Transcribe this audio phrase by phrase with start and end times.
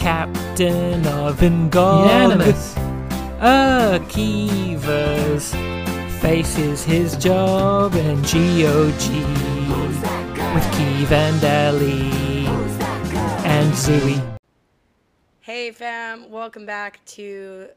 [0.00, 2.74] captain of Unanimous.
[3.38, 4.74] Akiva's
[6.22, 9.04] faces his job in GOG
[10.54, 12.46] with Keeve and Ellie
[13.44, 14.38] and Zooey.
[15.40, 17.68] Hey fam, welcome back to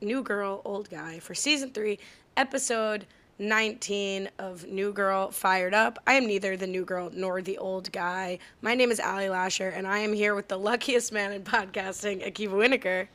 [0.00, 2.00] New Girl, Old Guy for season three,
[2.36, 3.06] episode
[3.38, 5.98] 19 of New Girl Fired Up.
[6.06, 8.38] I am neither the new girl nor the old guy.
[8.62, 12.26] My name is Ali Lasher, and I am here with the luckiest man in podcasting,
[12.26, 13.06] Akiva Winokur.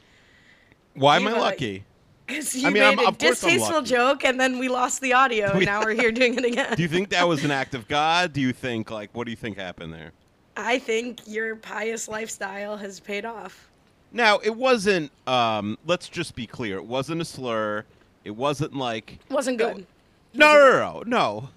[0.95, 1.83] Why am I lucky?
[2.25, 4.69] Because you I mean, made I'm- a of course I'm distasteful joke, and then we
[4.69, 6.75] lost the audio, and now we're here doing it again.
[6.75, 8.31] Do you think that was an act of God?
[8.33, 10.11] Do you think like what do you think happened there?
[10.55, 13.69] I think your pious lifestyle has paid off.
[14.11, 15.11] Now it wasn't.
[15.27, 16.77] Um, let's just be clear.
[16.77, 17.83] It wasn't a slur.
[18.23, 19.85] It wasn't like Wasn't good.
[20.33, 21.49] No, no, no, no.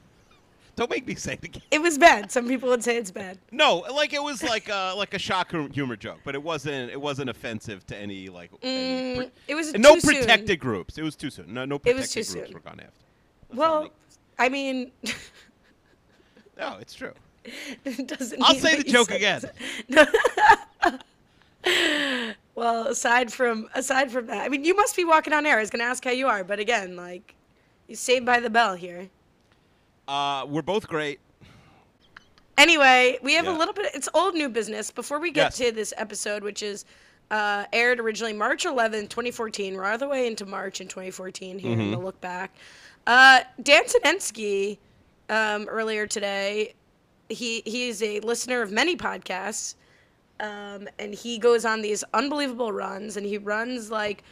[0.76, 1.62] Don't make me say it again.
[1.70, 2.30] It was bad.
[2.30, 3.38] Some people would say it's bad.
[3.50, 6.90] No, like it was like a like a shock humor joke, but it wasn't.
[6.90, 8.50] It wasn't offensive to any like.
[8.62, 10.20] any Mm, pre- it was no too soon.
[10.20, 10.98] protected groups.
[10.98, 11.54] It was too soon.
[11.54, 12.54] No, no It protected was too groups soon.
[12.54, 12.92] were gone after.
[13.48, 13.88] Let's Well,
[14.38, 14.90] I mean,
[16.58, 17.12] no, it's true.
[17.86, 18.42] it doesn't.
[18.42, 19.42] I'll say the joke again.
[22.54, 25.58] Well, aside from aside from that, I mean, you must be walking on air.
[25.58, 27.34] I was gonna ask how you are, but again, like,
[27.88, 29.08] you saved by the bell here.
[30.08, 31.20] Uh, we're both great.
[32.58, 33.56] Anyway, we have Yeah.
[33.56, 33.90] a little bit.
[33.94, 34.90] It's old new business.
[34.90, 35.56] Before we get Yes.
[35.58, 36.84] to this episode, which is
[37.30, 39.74] uh, aired originally March 11, 2014.
[39.74, 42.54] We're all the way into March in 2014 here in the look back.
[43.04, 44.78] Uh, Dan Tanensky,
[45.28, 46.74] um, earlier today,
[47.28, 49.74] he he is a listener of many podcasts,
[50.38, 54.22] um, and he goes on these unbelievable runs, and he runs like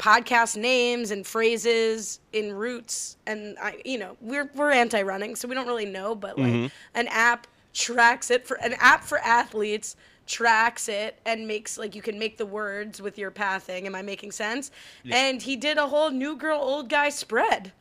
[0.00, 5.54] podcast names and phrases in roots and I you know we're we're anti-running so we
[5.54, 6.66] don't really know but like mm-hmm.
[6.94, 9.96] an app tracks it for an app for athletes
[10.30, 13.86] tracks it and makes like you can make the words with your pathing.
[13.86, 14.70] Am I making sense?
[15.10, 17.72] And he did a whole new girl old guy spread.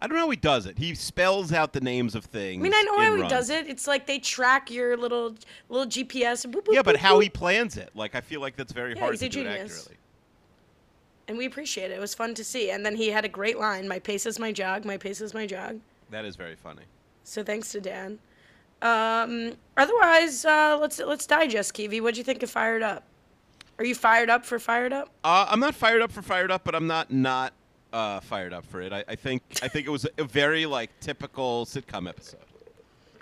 [0.00, 0.78] I don't know how he does it.
[0.78, 2.60] He spells out the names of things.
[2.60, 3.68] I mean I know how he does it.
[3.68, 5.36] It's like they track your little
[5.68, 8.56] little GPS boop, boop, Yeah, but boop, how he plans it, like I feel like
[8.56, 9.96] that's very Yeah, hard to do it accurately.
[11.28, 13.58] And we appreciate it it was fun to see and then he had a great
[13.58, 15.78] line my pace is my jog my pace is my jog
[16.10, 16.82] That is very funny.
[17.24, 18.18] So thanks to Dan.
[18.80, 22.00] Um, otherwise, uh, let's let's digest Kiwi.
[22.00, 23.04] What'd you think of Fired Up?
[23.78, 25.10] Are you fired up for Fired Up?
[25.22, 27.52] Uh, I'm not fired up for fired up, but I'm not not
[27.92, 28.92] uh, fired up for it.
[28.92, 32.40] I, I think I think it was a very like typical sitcom episode.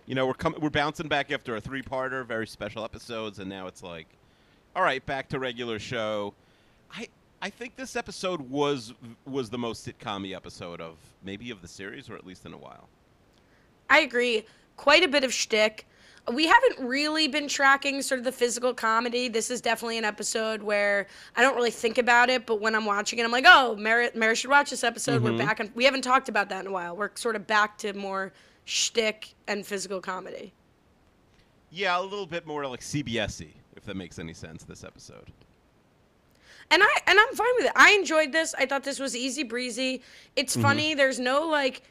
[0.07, 3.67] You know, we're coming, we're bouncing back after a three-parter, very special episodes, and now
[3.67, 4.07] it's like,
[4.77, 6.33] all right, back to regular show.
[6.95, 7.09] I
[7.43, 8.95] I think this episode was
[9.27, 12.59] was the most sitcom episode of maybe of the series, or at least in a
[12.59, 12.89] while.
[13.91, 14.47] I agree.
[14.77, 15.87] Quite a bit of shtick.
[16.33, 19.29] We haven't really been tracking sort of the physical comedy.
[19.29, 22.85] This is definitely an episode where I don't really think about it, but when I'm
[22.85, 25.23] watching it, I'm like, oh, Mary, Mary should watch this episode.
[25.23, 25.47] We're mm-hmm.
[25.47, 26.97] back, and we haven't talked about that in a while.
[26.97, 28.33] We're sort of back to more
[28.65, 30.53] shtick and physical comedy.
[31.71, 34.65] Yeah, a little bit more like CBS-y, if that makes any sense.
[34.65, 35.31] This episode.
[36.71, 37.73] And I and I'm fine with it.
[37.77, 38.55] I enjoyed this.
[38.59, 40.03] I thought this was easy breezy.
[40.37, 40.63] It's Mm-hmm.
[40.63, 40.95] funny.
[40.95, 41.83] There's no like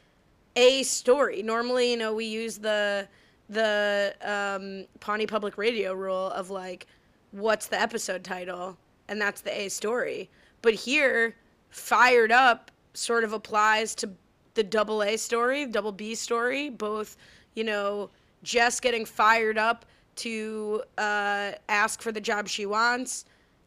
[0.56, 1.42] a story.
[1.42, 3.08] Normally, you know, we use the
[3.48, 6.86] the um, Pawnee Public Radio rule of like,
[7.30, 8.76] what's the episode title,
[9.08, 10.28] and that's the A story.
[10.62, 11.36] But here,
[11.70, 14.10] fired up sort of applies to
[14.54, 16.70] the double A story, double B story.
[16.70, 17.16] Both,
[17.54, 18.10] you know,
[18.42, 19.84] Jess getting fired up
[20.16, 23.26] to uh, ask for the job she wants,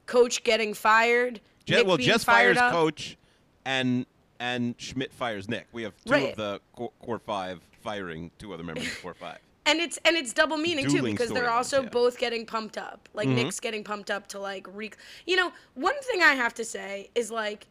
[0.09, 1.39] Coach getting fired.
[1.65, 2.71] Je- Nick well, Jess fires up.
[2.71, 3.15] coach,
[3.63, 4.07] and
[4.39, 5.67] and Schmidt fires Nick.
[5.71, 6.31] We have two Right.
[6.31, 9.37] of the core, core five firing two other members of core five.
[9.67, 11.83] and it's and it's double meaning too because they're also yeah.
[11.83, 11.91] Mm-hmm.
[11.91, 13.07] both getting pumped up.
[13.13, 14.89] Like Nick's getting pumped up to like re.
[15.27, 17.67] You know, one thing I have to say is like,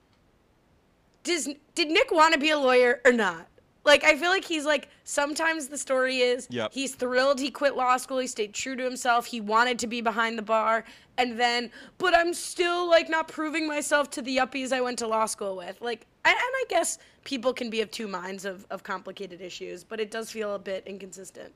[1.24, 3.48] does did Nick want to be a lawyer or not?
[3.88, 6.72] Like I feel like he's like sometimes the story is Yep.
[6.74, 10.02] he's thrilled he quit law school, he stayed true to himself, he wanted to be
[10.02, 10.84] behind the bar,
[11.16, 15.06] and then but I'm still like not proving myself to the yuppies I went to
[15.06, 15.80] law school with.
[15.80, 19.84] Like and, and I guess people can be of two minds of, of complicated issues,
[19.84, 21.54] but it does feel a bit inconsistent.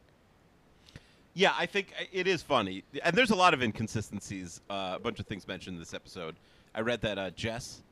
[1.35, 4.63] Yeah, I think it is funny, and there's a lot of inconsistencies.
[4.71, 6.37] Uh, a bunch of things mentioned in this episode.
[6.75, 7.83] I read that uh, Jess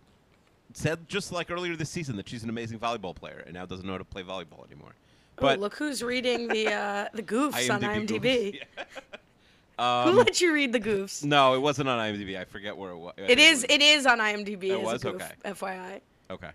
[0.75, 3.87] said just like earlier this season that she's an amazing volleyball player and now doesn't
[3.87, 4.93] know how to play volleyball anymore.
[5.37, 8.21] But oh, look who's reading the uh, the goofs on IMDb IMDb.
[8.23, 8.55] goofs.
[8.55, 8.85] Yeah.
[10.05, 11.25] Who Um, let you read the goofs?
[11.25, 12.39] no, it wasn't on IMDb.
[12.39, 13.15] I forget where it was.
[13.17, 13.65] It is.
[13.69, 14.65] It is on IMDb.
[14.65, 15.05] It as was?
[15.07, 15.51] a goof, Okay.
[15.53, 16.01] FYI.
[16.31, 16.51] Okay.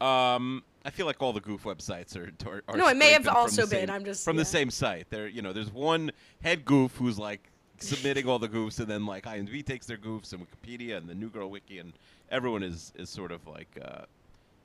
[0.00, 2.32] Um, I feel like all the goof websites are.
[2.50, 4.40] are, are No, it may have also been, same- I'm just- from yeah.
[4.42, 5.08] the same site.
[5.08, 6.10] There, you know, there's one
[6.42, 7.48] head goof who's like
[7.84, 11.14] submitting all the goofs, and then like IMDb takes their goofs, and Wikipedia, and the
[11.14, 11.92] New Girl Wiki, and
[12.30, 14.02] everyone is is sort of like, uh,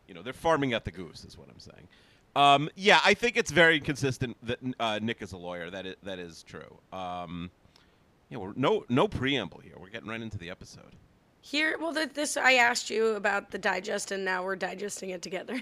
[0.08, 1.88] you know, they're farming out the goofs, is what I'm saying.
[2.36, 5.70] Um, yeah, I think it's very consistent that uh, Nick is a lawyer.
[5.70, 6.78] That is, that is true.
[6.94, 7.50] Um,
[8.30, 9.74] yeah, we're, no no preamble here.
[9.78, 10.96] We're getting right into the episode.
[11.42, 15.22] Here, well, th- this I asked you about the digest, and now we're digesting it
[15.22, 15.62] together.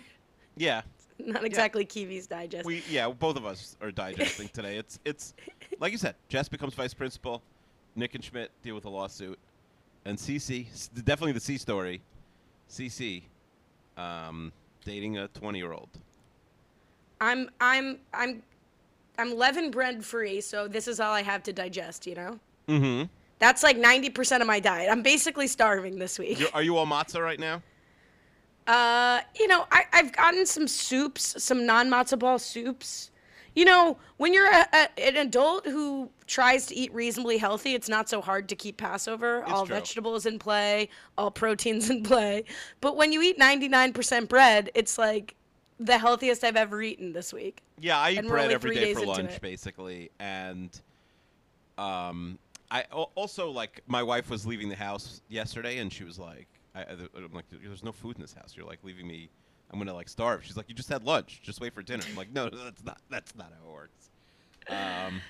[0.59, 0.81] Yeah,
[1.25, 2.65] Not exactly Kiwi's digest.
[2.65, 4.77] we yeah both of us are digesting today.
[4.77, 5.33] It's it's
[5.79, 6.15] like you said.
[6.29, 7.41] Jess becomes vice principal.
[7.95, 9.39] Nick and Schmidt deal with a lawsuit,
[10.05, 10.65] and Cece
[11.03, 12.01] definitely the C story.
[12.69, 13.23] Cece
[13.97, 14.51] um,
[14.85, 15.89] dating a twenty year old.
[17.19, 18.43] I'm I'm I'm
[19.17, 22.05] I'm leaven bread free, so this is all I have to digest.
[22.05, 23.05] You know, Mm-hmm.
[23.39, 24.89] that's like ninety percent of my diet.
[24.91, 26.39] I'm basically starving this week.
[26.39, 27.63] You're, are you all matzah right now?
[28.67, 33.11] Uh, you know, I, I've gotten some soups, some non matzo ball soups.
[33.55, 37.89] You know, when you're a, a, an adult who tries to eat reasonably healthy, it's
[37.89, 39.39] not so hard to keep Passover.
[39.39, 39.75] It's all true.
[39.75, 42.43] vegetables in play, all proteins in play.
[42.81, 45.33] But when you eat 99% bread, it's like
[45.79, 47.61] the healthiest I've ever eaten this week.
[47.79, 50.69] Yeah, I eat And bread every day for lunch, basically, and
[51.77, 52.37] um,
[52.69, 56.47] I also like my wife was leaving the house yesterday, and she was like,
[56.81, 58.53] I, "I'm like, there's no food in this house.
[58.55, 59.29] You're like leaving me.
[59.71, 61.41] I'm gonna like starve." She's like, "You just had lunch.
[61.43, 62.99] Just wait for dinner." I'm like, "No, that's not.
[63.09, 64.09] That's not how it works."
[64.69, 65.21] Um,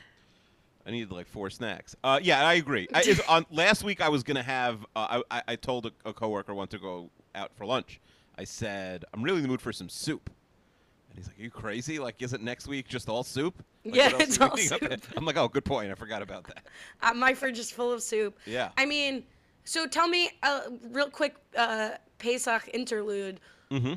[0.85, 1.95] I needed like four snacks.
[2.03, 2.87] Uh, yeah, I agree.
[2.93, 4.85] I, it's, on last week, I was gonna have.
[4.95, 7.99] Uh, I, I- told a, a coworker want to go out for lunch.
[8.37, 10.29] I said, "I'm really in the mood for some soup."
[11.09, 11.99] And he's like, "Are you crazy?
[11.99, 14.81] Like, isn't next week just all soup?" Like, Yeah, it's all soup.
[15.15, 15.91] I'm like, "Oh, good point.
[15.91, 16.63] I forgot about that."
[17.01, 18.37] Uh, my fridge is full of soup.
[18.45, 18.69] Yeah.
[18.77, 19.23] I mean,
[19.67, 20.61] so tell me a
[20.91, 23.41] real quick uh, Pesach interlude.
[23.69, 23.93] Mm-hmm.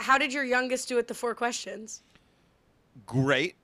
[0.00, 2.02] How did your youngest do at the four questions?
[3.06, 3.54] Great.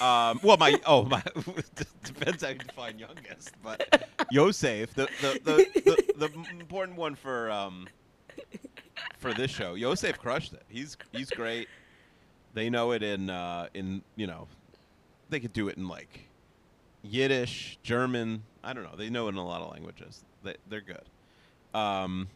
[0.00, 1.22] Um, well, my oh my
[2.04, 7.50] depends how you define youngest, but Yosef, the the, the, the, the important one for
[7.50, 7.88] um,
[9.18, 10.62] for this show, Yosef crushed it.
[10.68, 11.68] He's he's great.
[12.54, 14.48] They know it in uh, in you know,
[15.30, 16.28] they could do it in like
[17.02, 18.44] Yiddish, German.
[18.64, 18.96] I don't know.
[18.96, 20.24] They know it in a lot of languages.
[20.46, 21.78] They they're good.
[21.78, 22.28] Um,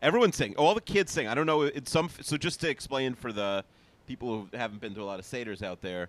[0.00, 0.54] everyone sing.
[0.56, 1.28] All the kids sing.
[1.28, 1.62] I don't know.
[1.62, 2.08] It's some.
[2.22, 3.64] So just to explain for the
[4.06, 6.08] people who haven't been to a lot of seders out there,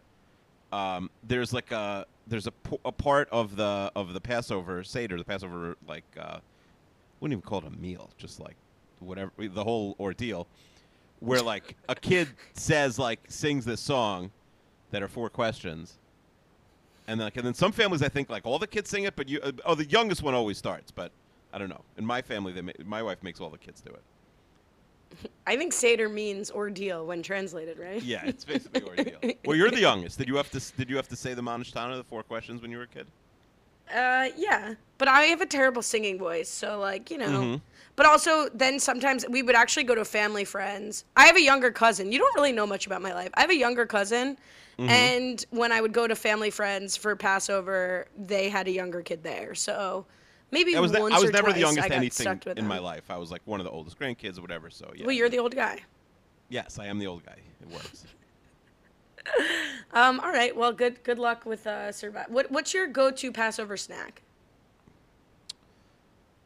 [0.72, 2.54] um, there's like a there's a,
[2.86, 6.40] a part of the of the Passover seder, the Passover like uh,
[7.20, 8.56] wouldn't even call it a meal, just like
[9.00, 10.48] whatever the whole ordeal,
[11.20, 14.32] where like a kid says like sings this song,
[14.92, 15.98] that are four questions.
[17.08, 19.30] And like, and then some families, I think, like all the kids sing it, but
[19.30, 20.92] you, uh, oh, the youngest one always starts.
[20.92, 21.12] But
[21.58, 21.82] I don't know.
[21.98, 25.30] In my family, they ma- my wife makes all the kids do it.
[25.48, 28.00] I think Seder means ordeal when translated, right?
[28.04, 29.18] Yeah, it's basically ordeal.
[29.44, 30.20] well, you're the youngest.
[30.20, 32.70] Did you have to did you have to say the Manishtana, the four questions, when
[32.70, 33.08] you were a kid?
[33.92, 34.76] Uh, yeah.
[35.00, 37.28] But I have a terrible singing voice, so like you know.
[37.42, 37.62] Mhm.
[37.96, 41.06] But also, then sometimes we would actually go to family friends.
[41.16, 42.12] I have a younger cousin.
[42.12, 43.32] You don't really know much about my life.
[43.34, 44.38] I have a younger cousin,
[44.78, 44.90] Mm-hmm.
[44.92, 49.24] and when I would go to family friends for Passover, they had a younger kid
[49.24, 49.56] there.
[49.56, 50.06] So
[50.52, 52.80] maybe I was once I was or never the youngest I got anything in my
[52.80, 53.10] life.
[53.10, 54.70] I was like one of the oldest grandkids or whatever.
[54.70, 55.06] So yeah.
[55.06, 55.80] Well, you're the old guy.
[56.50, 57.38] Yes, I am the old guy.
[57.62, 58.06] It works.
[59.94, 60.56] Um, all right.
[60.56, 62.26] Well, good good luck with uh, survive.
[62.30, 64.22] What what's your go-to Passover snack?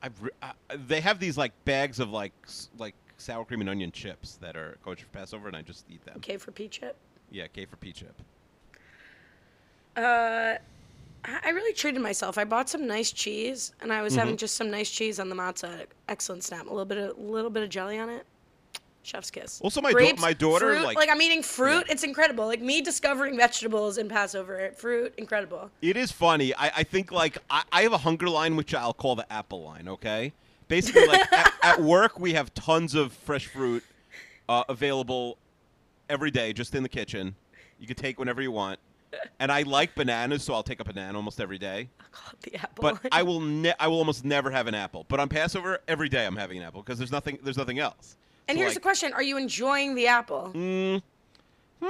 [0.01, 0.53] I've re- uh,
[0.87, 4.55] they have these like bags of like s- like sour cream and onion chips that
[4.55, 6.17] are kosher for Passover, and I just eat them.
[6.17, 6.95] Okay for pea chip.
[7.31, 8.21] Yeah, K for P chip.
[9.95, 10.55] Uh,
[11.23, 12.37] I really treated myself.
[12.37, 14.19] I bought some nice cheese, and I was Mm-hmm.
[14.19, 15.85] having just some nice cheese on the matzah.
[16.09, 16.65] Excellent snap.
[16.65, 18.25] A little bit of little bit of jelly on it.
[19.03, 19.59] Chef's kiss.
[19.61, 21.85] Also, my da- Grapes, my daughter, fruit, like- I'm eating fruit.
[21.87, 21.93] Yeah.
[21.93, 22.45] It's incredible.
[22.45, 24.71] Like me discovering vegetables in Passover.
[24.77, 25.71] Fruit, incredible.
[25.81, 26.53] It is funny.
[26.55, 29.63] I, I think like I, I have a hunger line, which I'll call the apple
[29.63, 29.87] line.
[29.87, 30.33] Okay,
[30.67, 33.83] basically like at, at work we have tons of fresh fruit
[34.49, 35.37] uh, available
[36.09, 37.35] every day, just in the kitchen.
[37.79, 38.79] You can take whenever you want.
[39.39, 41.89] And I like bananas, so I'll take a banana almost every day.
[41.99, 42.81] I'll call it the apple.
[42.81, 45.05] But I will ne- I will almost never have an apple.
[45.07, 48.17] But on Passover, every day I'm having an apple because there's nothing there's nothing else.
[48.47, 50.51] and So, here's like, the question: Are you enjoying the apple?
[50.53, 51.01] Mm,
[51.81, 51.85] hmm,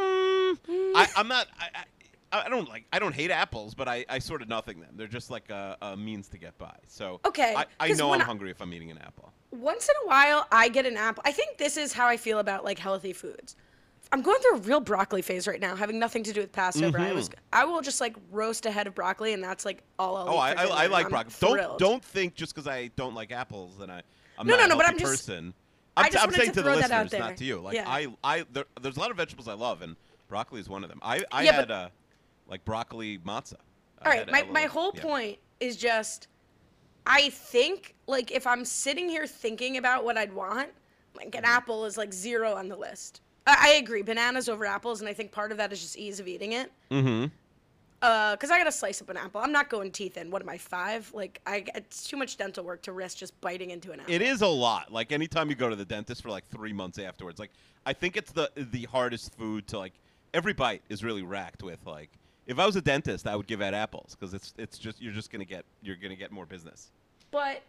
[0.96, 1.48] I, I'm not.
[1.60, 1.84] I,
[2.32, 2.86] I, I don't like.
[2.94, 4.92] I don't hate apples, but I, I sort of nothing them.
[4.96, 6.76] They're just like a, a means to get by.
[6.88, 9.32] So Okay, I, I know I'm hungry if I'm eating an apple.
[9.52, 11.24] Once in a while, I get an apple.
[11.26, 13.56] I think this is how I feel about like healthy foods.
[14.12, 17.00] I'm going through a real broccoli phase right now, having nothing to do with Passover.
[17.00, 20.18] I was, I will just like roast a head of broccoli, and that's like all
[20.18, 20.34] I'll Mm-hmm.
[20.34, 21.32] Oh, I, I, I like I'm broccoli.
[21.32, 21.80] thrilled.
[21.80, 24.02] Don't don't think just because I don't like apples that I
[24.38, 25.54] I'm No, not no, a no, but I'm just- person.
[25.98, 27.20] I I'm, just I'm saying to to, the listeners, out there.
[27.20, 27.60] not to you.
[27.60, 27.84] Like Yeah.
[27.90, 29.96] I I there, there's a lot of vegetables I love, and
[30.30, 31.00] broccoli is one of them.
[31.02, 31.90] I I Yeah, had but- uh,
[32.48, 33.56] like broccoli matzah.
[34.06, 35.02] All right, my, my whole yeah.
[35.04, 36.28] point is just
[37.06, 40.70] I think like if I'm sitting here thinking about what I'd want,
[41.16, 43.22] like an apple is like zero on the list.
[43.60, 46.28] I, agree, bananas over apples, and I think part of that is just ease of
[46.28, 46.72] eating it.
[46.90, 47.28] Mm-hmm.
[48.02, 49.42] Uh, cause I gotta slice up an apple.
[49.42, 50.32] I'm not going teeth in.
[50.32, 51.12] What am I five?
[51.14, 54.12] Like I, it's too much dental work to risk just biting into an apple.
[54.12, 54.92] It is a lot.
[54.92, 57.52] Like anytime you go to the dentist for like three months afterwards, like
[57.86, 59.94] I think it's the the hardest food to like.
[60.34, 62.10] Every bite is really racked with like.
[62.48, 65.14] If I was a dentist, I would give out apples because it's it's just you're
[65.14, 66.90] just gonna get you're gonna get more business.
[67.30, 67.62] But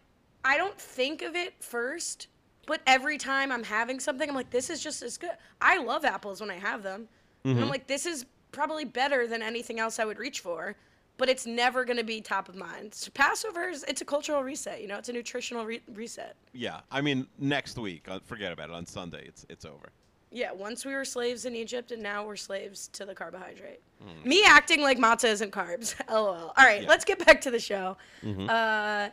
[0.43, 2.27] I don't think of it first.
[2.65, 5.31] But every time I'm having something, I'm like, this is just as good.
[5.61, 7.07] I love apples when I have them.
[7.45, 10.75] And I'm like, this is probably better than anything else I would reach for.
[11.17, 12.93] But it's never going to be top of mind.
[12.93, 14.81] So Passover's, it's a cultural reset.
[14.81, 16.35] You know, it's a nutritional re- reset.
[16.53, 18.73] Yeah, I mean next week, uh, forget about it.
[18.75, 19.89] On Sunday, it's it's over.
[20.31, 23.81] Yeah, once we were slaves in Egypt, and now we're slaves to the carbohydrate.
[24.25, 25.93] Me acting like matzah isn't carbs.
[26.09, 26.25] LOL.
[26.25, 26.89] All right, Yeah.
[26.89, 27.95] let's get back to the show.
[28.25, 29.09] Uh,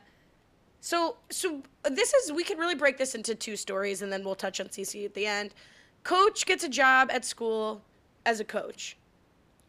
[0.80, 4.34] so, so this is we could really break this into two stories, and then we'll
[4.34, 5.54] touch on Cece at the end.
[6.02, 7.82] Coach gets a job at school
[8.26, 8.96] as a coach,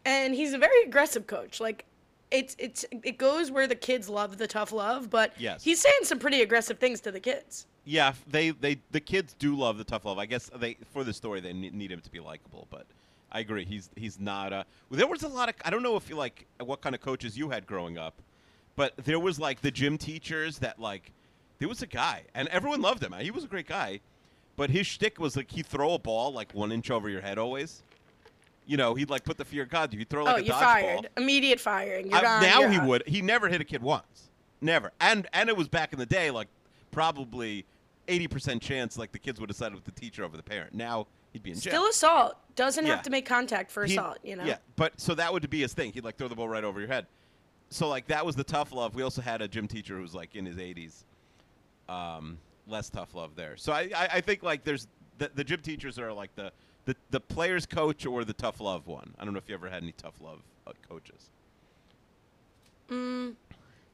[0.05, 1.59] and he's a very aggressive coach.
[1.59, 1.85] Like,
[2.31, 5.63] it's it's it goes where the kids love the tough love, but Yes.
[5.63, 7.67] he's saying some pretty aggressive things to the kids.
[7.83, 10.17] Yeah, they they the kids do love the tough love.
[10.17, 12.85] I guess they for the story they need, him to be likable, but
[13.31, 14.53] I agree he's he's not.
[14.53, 16.95] Uh, well, there was a lot of I don't know if you like what kind
[16.95, 18.21] of coaches you had growing up,
[18.75, 21.11] but there was like the gym teachers that like
[21.59, 23.13] there was a guy and everyone loved him.
[23.19, 23.99] He was a great guy,
[24.55, 27.37] but his shtick was like he'd throw a ball like one inch over your head
[27.37, 27.83] always.
[28.67, 29.91] You know, he'd like put the fear of God.
[29.91, 31.09] He'd throw like oh, a you're fired.
[31.17, 32.07] Immediate firing.
[32.09, 32.41] You're I- gone.
[32.41, 32.87] now you're he out.
[32.87, 33.03] would.
[33.07, 34.29] He never hit a kid once.
[34.61, 34.91] Never.
[35.01, 36.47] And and it was back in the day, like
[36.91, 37.65] probably
[38.07, 40.73] eighty percent chance like the kids would have sided with the teacher over the parent.
[40.73, 41.71] Now he'd be in jail.
[41.73, 42.35] Still assault.
[42.55, 42.95] Doesn't Yeah.
[42.95, 44.43] have to make contact for He- assault, you know?
[44.43, 45.93] Yeah, but so that would be his thing.
[45.93, 47.07] He'd like throw the ball right over your head.
[47.71, 48.93] So like that was the tough love.
[48.93, 51.03] We also had a gym teacher who was like in his eighties.
[51.89, 52.37] Um,
[52.67, 53.57] less tough love there.
[53.57, 54.87] So I, I, I think like there's
[55.17, 56.51] the, the gym teachers are like the,
[56.85, 59.13] the the players coach or the tough love one.
[59.19, 61.29] I don't know if you ever had any tough love uh, coaches.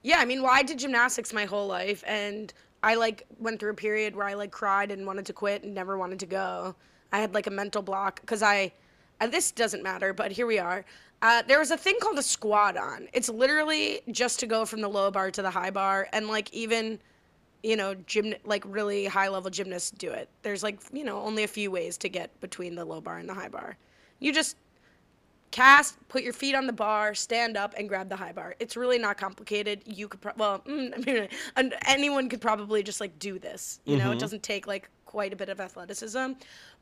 [0.01, 3.71] Yeah, I mean, well, I did gymnastics my whole life, and I like went through
[3.71, 6.75] a period where I like cried and wanted to quit and never wanted to go.
[7.11, 8.73] I had like a mental block because I,
[9.19, 10.83] and this doesn't matter, but here we are.
[11.21, 13.07] Uh, there was a thing called a squat on.
[13.11, 16.53] It's literally just to go from the low bar to the high bar, and like
[16.53, 16.99] even,
[17.63, 20.29] you know, gym like really high level gymnasts do it.
[20.43, 23.27] There's like you know only a few ways to get between the low bar and
[23.27, 23.77] the high bar.
[24.19, 24.57] You just
[25.51, 28.55] cast, put your feet on the bar, stand up, and grab the high bar.
[28.59, 29.81] It's really not complicated.
[29.85, 33.79] You could, pro- well, mm, I mean, anyone could probably just like do this.
[33.85, 36.33] You know, it doesn't take like quite a bit of athleticism.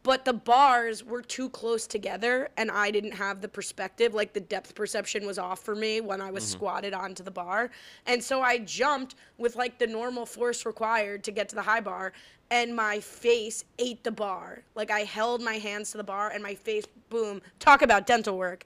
[0.04, 4.14] But the bars were too close together, and I didn't have the perspective.
[4.14, 7.72] Like the depth perception was off for me when I was squatted onto the bar.
[8.06, 11.82] And so I jumped with like the normal force required to get to the high
[11.82, 12.14] bar,
[12.52, 14.64] and my face ate the bar.
[14.76, 18.38] Like I held my hands to the bar, and my face, boom, talk about dental
[18.38, 18.66] work,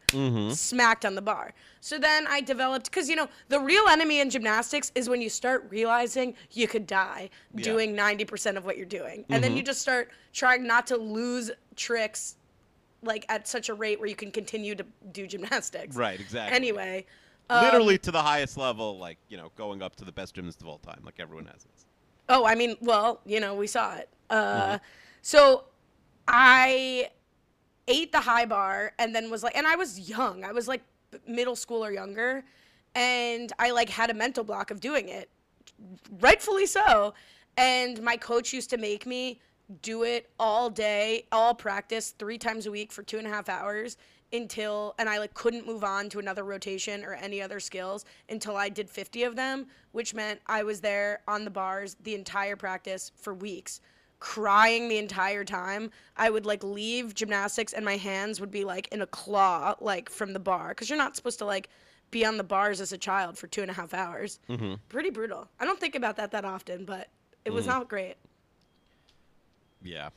[0.54, 1.54] smacked on the bar.
[1.82, 5.30] So then I developed, because you know, the real enemy in gymnastics is when you
[5.30, 7.64] start realizing you could die Yeah.
[7.64, 9.26] doing 90% of what you're doing.
[9.30, 12.36] And then you just start trying not to lose tricks
[13.02, 15.96] like at such a rate where you can continue to do gymnastics.
[15.96, 16.54] Right, exactly.
[16.56, 17.06] Anyway,
[17.50, 20.62] um, Literally to the highest level, like you know, going up to the best gymnast
[20.62, 21.86] of all time, like everyone has it.
[22.30, 24.10] Oh, I mean, well, you know, we saw it.
[24.30, 24.78] Uh,
[25.22, 25.66] So
[26.28, 27.10] I
[27.88, 30.44] ate the high bar and then was like, and I was young.
[30.44, 30.82] I was like
[31.28, 32.44] middle school or younger.
[32.96, 35.30] And I like had a mental block of doing it,
[36.20, 37.14] rightfully so.
[37.58, 39.42] And my coach used to make me
[39.82, 43.50] do it all day, all practice, three times a week for two and a half
[43.50, 43.98] hours
[44.32, 48.56] until and I like couldn't move on to another rotation or any other skills until
[48.56, 52.56] I did 50 of them, which meant I was there on the bars the entire
[52.56, 53.82] practice for weeks,
[54.20, 55.92] crying the entire time.
[56.18, 60.10] I would like leave gymnastics and my hands would be like in a claw like
[60.10, 61.70] from the bar because you're not supposed to like
[62.12, 64.40] be on the bars as a child for two and a half hours.
[64.50, 64.76] Mm-hmm.
[64.90, 65.48] Pretty brutal.
[65.60, 67.10] I don't think about that that often, but
[67.46, 68.16] it was not great.
[69.82, 70.10] Yeah.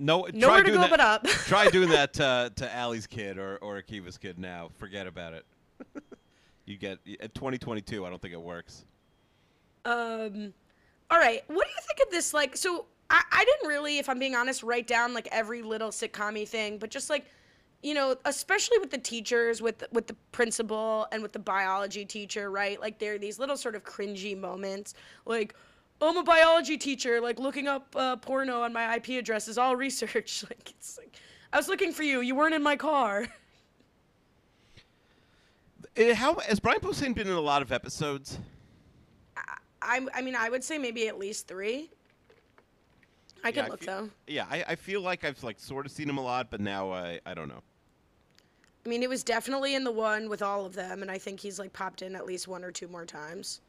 [0.00, 1.24] No, Nowhere try to doing go that, but up.
[1.26, 4.70] try doing that to, to Allie's kid or, or Akiva's kid now.
[4.78, 5.44] Forget about it.
[6.64, 8.06] you get at 2022.
[8.06, 8.86] I don't think it works.
[9.84, 10.54] Um,
[11.10, 11.44] all right.
[11.48, 12.32] What do you think of this?
[12.32, 15.90] Like, so I, I didn't really, if I'm being honest, write down like every little
[15.90, 17.26] sitcom thing, but just like,
[17.82, 22.50] you know, especially with the teachers, with with the principal and with the biology teacher,
[22.50, 22.80] right?
[22.80, 24.94] Like, there are these little sort of cringy moments,
[25.26, 25.54] like.
[26.02, 27.20] I'm a biology teacher.
[27.20, 30.44] Like looking up uh, porno on my IP address is all research.
[30.48, 31.14] Like it's like,
[31.52, 32.20] I was looking for you.
[32.20, 33.26] You weren't in my car.
[35.96, 38.38] Eh, how has Brian Posehn been in a lot of episodes?
[39.82, 41.90] I I mean I would say maybe at least three.
[43.42, 44.10] I Yeah, could I look feel- though.
[44.26, 46.92] Yeah, I, I feel like I've like sort of seen him a lot, but now
[46.92, 47.62] I I don't know.
[48.84, 51.40] I mean, it was definitely in the one with all of them, and I think
[51.40, 53.60] he's like popped in at least one or two more times.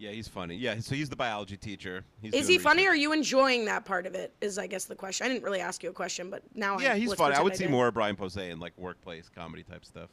[0.00, 0.56] Yeah, he's funny.
[0.56, 2.02] Yeah, so he's the biology teacher.
[2.22, 2.86] He's Is he funny?
[2.86, 4.32] Or are you enjoying that part of it?
[4.40, 5.26] Is I guess the question.
[5.26, 7.34] I didn't really ask you a question, but now I Yeah, I, he's funny.
[7.34, 10.08] I would see more of Brian Posehn in like workplace comedy type stuff.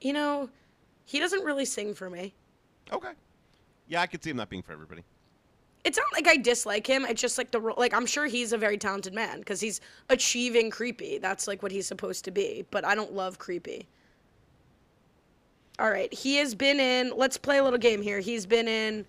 [0.00, 0.50] You know,
[1.04, 2.34] he doesn't really sing for me.
[2.92, 3.12] Okay.
[3.86, 5.04] Yeah, I could see him not being for everybody.
[5.84, 7.04] It's not like I dislike him.
[7.04, 9.80] It's just like the ro- like I'm sure he's a very talented man because he's
[10.10, 11.18] achieving creepy.
[11.18, 12.66] That's like what he's supposed to be.
[12.72, 13.86] But I don't love creepy.
[15.78, 17.12] All right, he has been in.
[17.16, 18.20] Let's play a little game here.
[18.20, 19.06] He's been in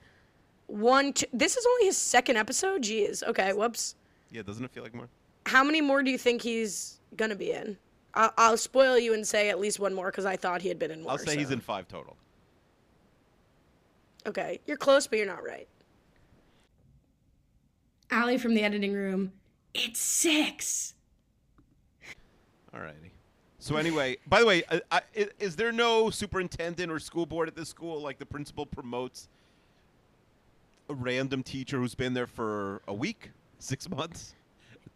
[0.68, 1.14] one.
[1.14, 2.82] Two, this is only his second episode.
[2.82, 3.22] Jeez.
[3.24, 3.54] Okay.
[3.54, 3.96] Whoops.
[4.32, 5.08] Yeah, doesn't it feel like more?
[5.46, 7.78] How many more do you think he's gonna be in?
[8.16, 10.80] I'll, I'll spoil you and say at least one more because I thought he had
[10.80, 11.12] been in more.
[11.12, 12.16] I'll say he's so- in five total.
[14.28, 15.68] Okay, you're close, but you're not right.
[18.10, 19.34] Allie from the editing room.
[19.76, 20.96] It's six.
[22.74, 23.12] Alrighty.
[23.66, 27.48] So anyway, by the way, I, I, i- is there no superintendent or school board
[27.48, 28.00] at this school?
[28.00, 29.28] Like the principal promotes
[30.88, 34.36] a random teacher who's been there for a week, six months,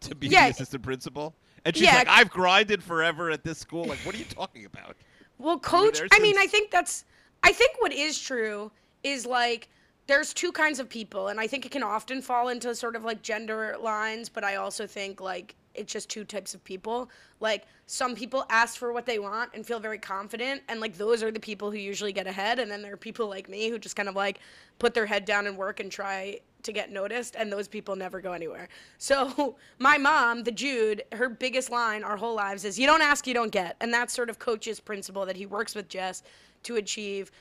[0.01, 0.45] to be Yeah.
[0.45, 1.33] the assistant principal,
[1.65, 1.95] and she's Yeah.
[1.95, 4.95] like, "I've grinded forever at this school." Like, what are you talking about?
[5.39, 7.05] Well, coach, I mean, I think that's,
[7.41, 8.71] I think what is true
[9.01, 9.67] is like,
[10.05, 13.03] there's two kinds of people, and I think it can often fall into sort of
[13.03, 17.09] like gender lines, but I also think like it's just two types of people.
[17.39, 21.23] Like, some people ask for what they want and feel very confident, and like those
[21.23, 23.79] are the people who usually get ahead, and then there are people like me who
[23.79, 24.39] just kind of like
[24.77, 28.19] put their head down and work and try to get noticed, and those people never
[28.21, 28.67] go anywhere.
[28.97, 33.25] So, my mom, the Jude, her biggest line our whole lives is, You don't ask,
[33.25, 33.77] you don't get.
[33.79, 36.21] And that's sort of coach's principle that he works with Jess
[36.63, 37.31] to achieve.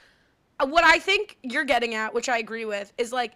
[0.61, 3.33] Uh, What I think you're getting at, which I agree with, is like,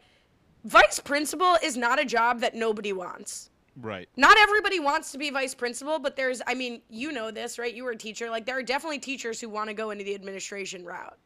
[0.65, 3.51] vice principal is not a job that nobody wants.
[3.81, 4.09] Right.
[4.17, 7.73] Not everybody wants to be vice principal, but there's, I mean, you know this, right?
[7.73, 8.29] You were a teacher.
[8.29, 11.17] Like, there are definitely teachers who want to go into the administration route.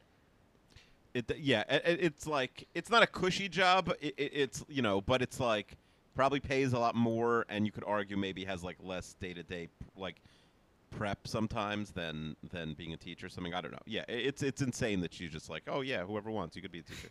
[1.13, 3.91] It yeah, i- i- it's like it's not a cushy job.
[4.01, 5.75] It, it, it's you know, but it's like
[6.15, 9.41] probably pays a lot more, and you could argue maybe has like less day to
[9.41, 10.21] day like
[10.91, 13.25] prep sometimes than than being a teacher.
[13.27, 13.79] or Something I don't know.
[13.85, 16.79] Yeah, it's it's insane that she's just like, oh yeah, whoever wants, you could be
[16.79, 17.09] a teacher.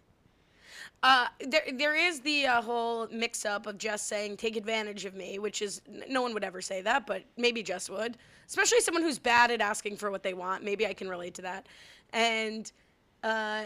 [1.02, 5.38] Uh, there, there is the uh, whole mix-up of just saying "take advantage of me,"
[5.38, 9.18] which is no one would ever say that, but maybe Jess would, especially someone who's
[9.18, 10.64] bad at asking for what they want.
[10.64, 11.66] Maybe I can relate to that.
[12.12, 12.70] And
[13.22, 13.64] uh,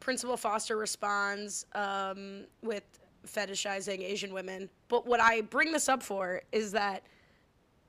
[0.00, 2.84] Principal Foster responds um, with
[3.26, 4.68] fetishizing Asian women.
[4.88, 7.02] But what I bring this up for is that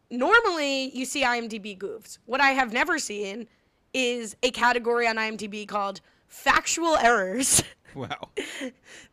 [0.10, 2.18] normally you see IMDb goofs.
[2.26, 3.48] What I have never seen
[3.94, 7.64] is a category on IMDb called factual errors.
[7.96, 8.30] Wow.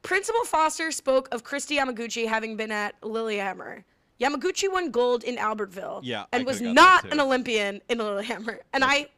[0.02, 3.86] Principal Foster spoke of Kristi Yamaguchi having been at Lillehammer.
[4.20, 7.18] Yamaguchi won gold in Albertville Yeah, I and was not an.
[7.18, 8.60] Olympian in Lillehammer.
[8.74, 9.08] And I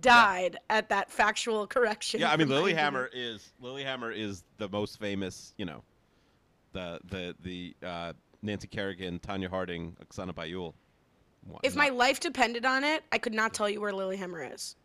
[0.00, 2.20] died at that factual correction.
[2.20, 2.48] Yeah, I mean.
[2.50, 5.54] Lillehammer is Lillehammer is the most famous.
[5.56, 5.82] You know,
[6.74, 10.74] the the the uh, Nancy Kerrigan, Tonya Harding, Oksana Bayul.
[11.62, 14.76] If my life depended on it, I could not tell you where Lillehammer is.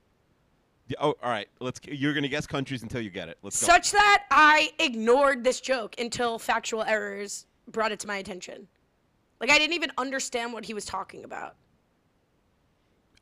[0.99, 1.47] Oh, all right.
[1.59, 1.79] Let's.
[1.85, 3.37] You're gonna guess countries until you get it.
[3.41, 3.65] Let's go.
[3.65, 8.67] Such that I ignored this joke until factual errors brought it to my attention.
[9.39, 11.55] Like I didn't even understand what he was talking about.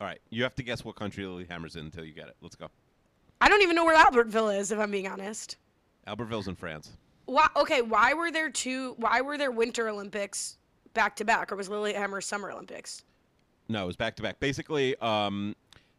[0.00, 2.36] All right, you have to guess what country Lillehammer's in until you get it.
[2.40, 2.68] Let's go.
[3.40, 5.56] I don't even know where Albertville is, if I'm being honest.
[6.06, 6.90] Albertville's in France.
[7.26, 8.94] Why, okay, why were there two?
[8.98, 10.58] Why were there Winter Olympics
[10.92, 13.04] back to back, or was Lillehammer Summer Olympics?
[13.68, 14.40] No, it was back to back.
[14.40, 15.54] Basically, um,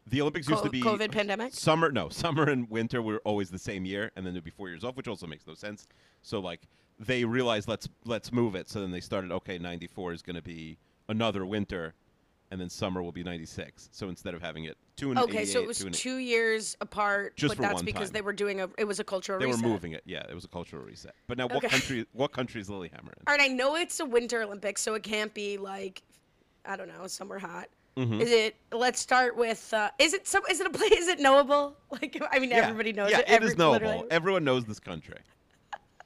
[0.07, 1.53] the Olympics used to be COVID pandemic?
[1.53, 4.69] Summer, no, summer and winter were always the same year, and then there'd be four
[4.69, 5.87] years off, which also makes no sense.
[6.21, 6.61] So like
[6.99, 8.69] they realized let's let's move it.
[8.69, 9.31] So then they started.
[9.31, 10.77] Okay, ninety four is going to be
[11.09, 11.93] another winter,
[12.51, 13.89] and then summer will be ninety six.
[13.91, 17.35] So instead of having it two and Okay, so it was two two years apart,
[17.35, 18.13] Just but for that's one because time.
[18.13, 18.69] they were doing a.
[18.77, 19.63] It was a cultural they reset.
[19.63, 20.03] were moving it.
[20.05, 21.15] Yeah, it was a cultural reset.
[21.27, 22.05] But now, what country?
[22.13, 23.23] What country is Lillehammer in?
[23.27, 26.03] All right, I know it's a Winter Olympics, so it can't be like,
[26.65, 27.69] I don't know, somewhere hot.
[27.97, 28.21] Mm-hmm.
[28.21, 28.55] Is it?
[28.73, 29.73] Let's start with.
[29.73, 30.43] Uh, is it some?
[30.49, 30.91] Is it a place?
[30.99, 31.77] Is it knowable?
[31.91, 32.57] Like, I mean, Yeah.
[32.57, 33.29] everybody knows yeah, it.
[33.29, 33.87] it Every- is knowable.
[33.87, 34.07] literally.
[34.11, 35.17] Everyone knows this country.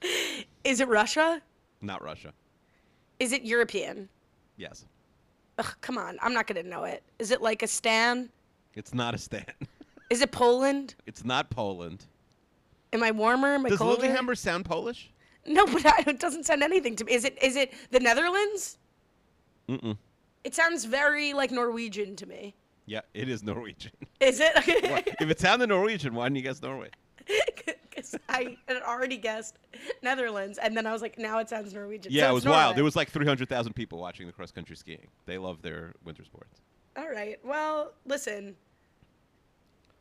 [0.64, 1.42] Is it Russia?
[1.82, 2.32] Not Russia.
[3.20, 4.08] Is it European?
[4.58, 4.86] Yes,
[5.58, 7.02] Ugh, come on, I'm not gonna know it.
[7.18, 8.30] Is it like a Stan?
[8.76, 9.46] it's not a stan.
[10.10, 10.96] Is it Poland?
[11.06, 12.06] it's not Poland.
[12.94, 13.56] Am I warmer?
[13.56, 14.02] Am I Does colder?
[14.02, 15.12] Lillehammer sound Polish?
[15.46, 17.14] No, but I, it doesn't sound anything to me.
[17.14, 17.38] Is it?
[17.42, 18.78] Is it the Netherlands?
[19.68, 19.98] Mm-mm.
[20.44, 22.56] It sounds very like Norwegian to me.
[22.86, 23.92] Yeah, it is Norwegian.
[24.20, 24.52] Is it?
[25.22, 26.90] If it sounded Norwegian, why didn't you guess Norway?
[27.90, 29.58] because I had already guessed
[30.02, 32.12] Netherlands, and then I was like, now it sounds Norwegian.
[32.12, 32.76] Yeah, So it was wild.
[32.76, 35.08] There was like 300,000 people watching the cross country skiing.
[35.26, 36.62] They love their winter sports.
[36.98, 37.40] All right.
[37.44, 38.56] Well, listen.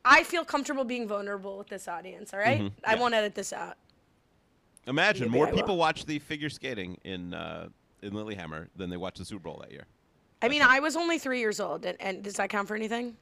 [0.05, 2.33] I feel comfortable being vulnerable with this audience.
[2.33, 2.61] All right?
[2.61, 3.01] Mhm, I yeah.
[3.01, 3.77] won't edit this out.
[4.87, 7.69] Imagine Maybe more people watch the figure skating in uh,
[8.01, 9.85] in Lillehammer than they watched the Super Bowl that year.
[10.41, 13.17] I mean, I was only three years old, and, and does that count for anything?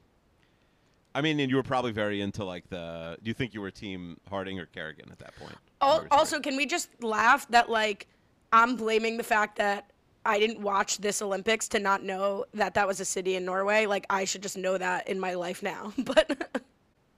[1.15, 3.17] I mean, and you were probably very into like the.
[3.23, 5.55] Do you think you were Team Harding or Kerrigan at that point?
[5.81, 8.07] Al- Also, can we just laugh that like
[8.53, 9.89] I'm blaming the fact that
[10.25, 13.87] I didn't watch this Olympics to not know that that was a city in Norway?
[13.87, 15.91] Like I should just know that in my life now.
[16.03, 16.29] But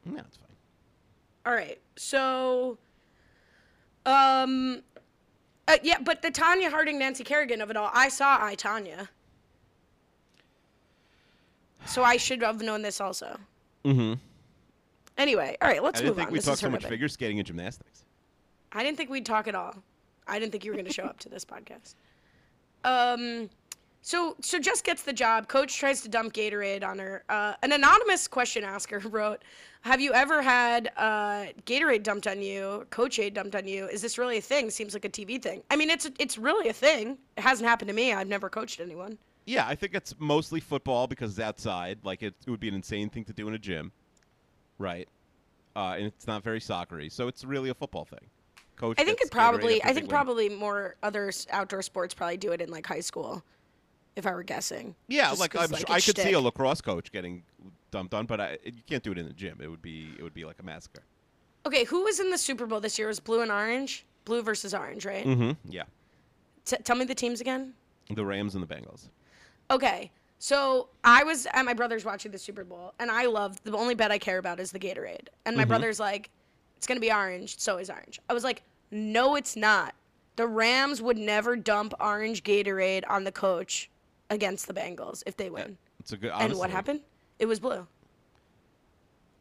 [0.05, 0.47] Yeah, it's fine.
[1.45, 2.77] all right, so
[4.05, 4.81] um,
[5.67, 9.07] uh, yeah, but the Tonya Harding, Nancy Kerrigan of it all, I saw I Tonya,
[11.85, 13.39] so I should have known this also.
[13.85, 14.13] Mm-hmm.
[15.17, 16.13] Anyway, all right, let's move on.
[16.13, 18.05] I didn't think we talked so much figure skating and gymnastics.
[18.71, 19.75] I didn't think we'd talk at all.
[20.27, 21.95] I didn't think you were going to show up to this podcast.
[22.83, 23.49] Um,
[24.01, 25.47] so so Jess gets the job.
[25.47, 27.23] Coach tries to dump Gatorade on her.
[27.27, 29.43] Uh, an anonymous question asker wrote,
[29.81, 32.87] "Have you ever had uh, Gatorade dumped on you?
[32.91, 33.87] Coach Aid dumped on you?
[33.87, 34.69] Is this really a thing?
[34.69, 35.63] Seems like a TV thing.
[35.69, 37.17] I mean, it's it's really a thing.
[37.37, 38.13] It hasn't happened to me.
[38.13, 39.17] I've never coached anyone.
[39.49, 41.97] Yeah, I think it's mostly football because it's outside.
[42.03, 43.91] Like it, it would be an insane thing to do in a gym,
[44.77, 45.09] right?
[45.75, 48.29] Uh, and it's not very soccery, so it's really a football thing.
[48.75, 48.99] Coach.
[48.99, 49.83] I think it probably.
[49.83, 53.43] I think probably more other outdoor sports probably do it in like high school,
[54.15, 54.93] if I were guessing.
[55.07, 57.41] Yeah, Just like I'm like, sure, I could see a lacrosse coach getting
[57.89, 59.59] dumped on, but I, you can't do it in the gym.
[59.63, 61.01] It would be it would be like a massacre.
[61.65, 63.07] Okay, who was in the Super Bowl this year?
[63.07, 64.05] It was blue and orange?
[64.25, 65.25] Blue versus orange, right?
[65.25, 65.71] Mm-hmm.
[65.71, 65.83] Yeah,
[66.65, 67.73] T- tell me the teams again.
[68.13, 69.09] the Rams and the Bengals.
[69.71, 73.75] Okay, so I was at my brother's watching the Super Bowl, and I love the
[73.77, 75.27] only bet I care about is the Gatorade.
[75.45, 75.69] And my mm-hmm.
[75.69, 76.29] brother's like,
[76.77, 78.19] it's gonna be orange, so it's orange.
[78.29, 79.93] I was like, no, it's not.
[80.37, 83.89] The Rams would never dump orange Gatorade on the coach
[84.29, 85.77] against the Bengals if they win.
[85.99, 86.31] It's a good.
[86.33, 87.01] and what happened?
[87.39, 87.85] It was blue.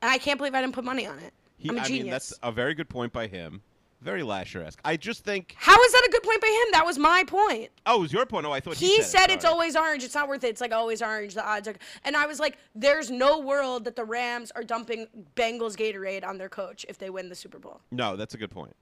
[0.02, 1.32] And I can't believe I didn't put money on it.
[1.56, 2.02] He, I'm a I genius.
[2.02, 3.62] mean, that's a very good point by him.
[4.00, 4.78] Very Lasher-esque.
[4.84, 5.54] I just think.
[5.58, 6.70] How is that a good point by him?
[6.72, 7.70] That was my point.
[7.84, 8.46] Oh, it was your point.
[8.46, 9.32] Oh, I thought He he said it.
[9.32, 9.52] it's Sorry.
[9.52, 10.04] always orange.
[10.04, 10.48] It's not worth it.
[10.50, 11.34] It's like always orange.
[11.34, 11.74] The odds are.
[12.04, 16.38] And I was like, there's no world that the Rams are dumping Bengals Gatorade on
[16.38, 17.80] their coach if they win the Super Bowl.
[17.90, 18.76] No, that's a good point.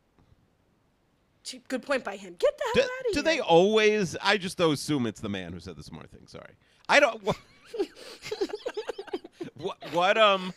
[1.68, 2.35] Good point by him.
[2.38, 3.22] Get the Do, hell out of do here.
[3.22, 4.16] Do they always?
[4.20, 6.26] I just though assume it's the man who said the smart thing.
[6.26, 6.55] Sorry,
[6.88, 7.22] I don't.
[7.22, 7.37] What?
[9.57, 10.52] what, what um?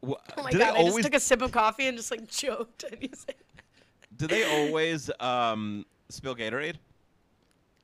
[0.00, 0.76] What, Oh my do god!
[0.76, 2.84] I just took a sip of coffee and just like choked.
[4.20, 6.76] And, you said- do they always um spill Gatorade?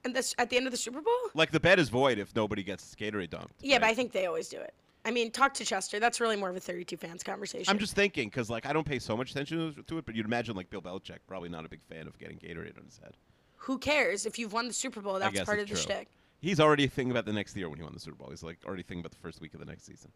[0.04, 1.12] and this at the end of the Super Bowl.
[1.34, 3.54] Like the bet is void if nobody gets Gatorade dumped.
[3.60, 4.74] Yeah, but I think they always do it.
[5.04, 5.98] I mean, talk to Chester.
[5.98, 7.70] That's really more of a 32 fans conversation.
[7.70, 10.26] I'm just thinking because like I don't pay so much attention to it, but you'd
[10.26, 13.16] imagine like Bill Belichick probably not a big fan of getting Gatorade on his head.
[13.58, 15.18] Who cares if you've won the Super Bowl?
[15.18, 15.94] That's part of it's the true.
[15.96, 16.08] shtick.
[16.40, 18.28] He's already thinking about the next year when he won the Super Bowl.
[18.30, 20.10] He's like already thinking about the first week of the next season.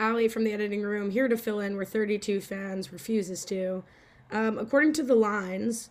[0.00, 3.84] Allie from the editing room here to fill in where 32 fans refuses to.
[4.32, 5.90] Um, according to the lines,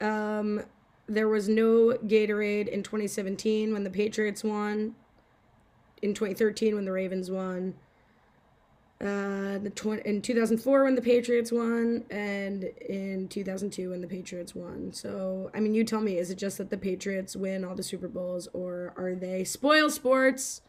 [0.00, 0.62] um,
[1.06, 4.94] there was no Gatorade in 2017 when the Patriots won.
[6.02, 7.74] In 2013 when the Ravens won.
[9.00, 14.54] Uh, the tw- in 2004 when the Patriots won, and in 2002 when the Patriots
[14.54, 14.92] won.
[14.92, 17.82] So, I mean, you tell me, is it just that the Patriots win all the
[17.82, 20.60] Super Bowls, or are they spoil sports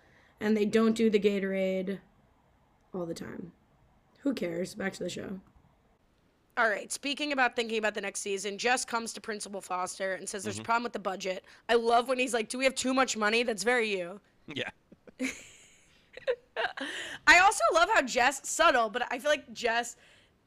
[0.41, 1.99] and they don't do the Gatorade
[2.93, 3.53] all the time.
[4.21, 4.75] Who cares?
[4.75, 5.39] Back to the show.
[6.57, 6.91] All right.
[6.91, 10.57] Speaking about thinking about the next season, Jess comes to Principal Foster and says there's
[10.57, 10.65] a mm-hmm.
[10.65, 11.45] problem with the budget.
[11.69, 14.19] I love when he's like, "Do we have too much money?" That's very you.
[14.53, 14.69] Yeah.
[17.27, 19.95] I also love how Jess subtle, but I feel like Jess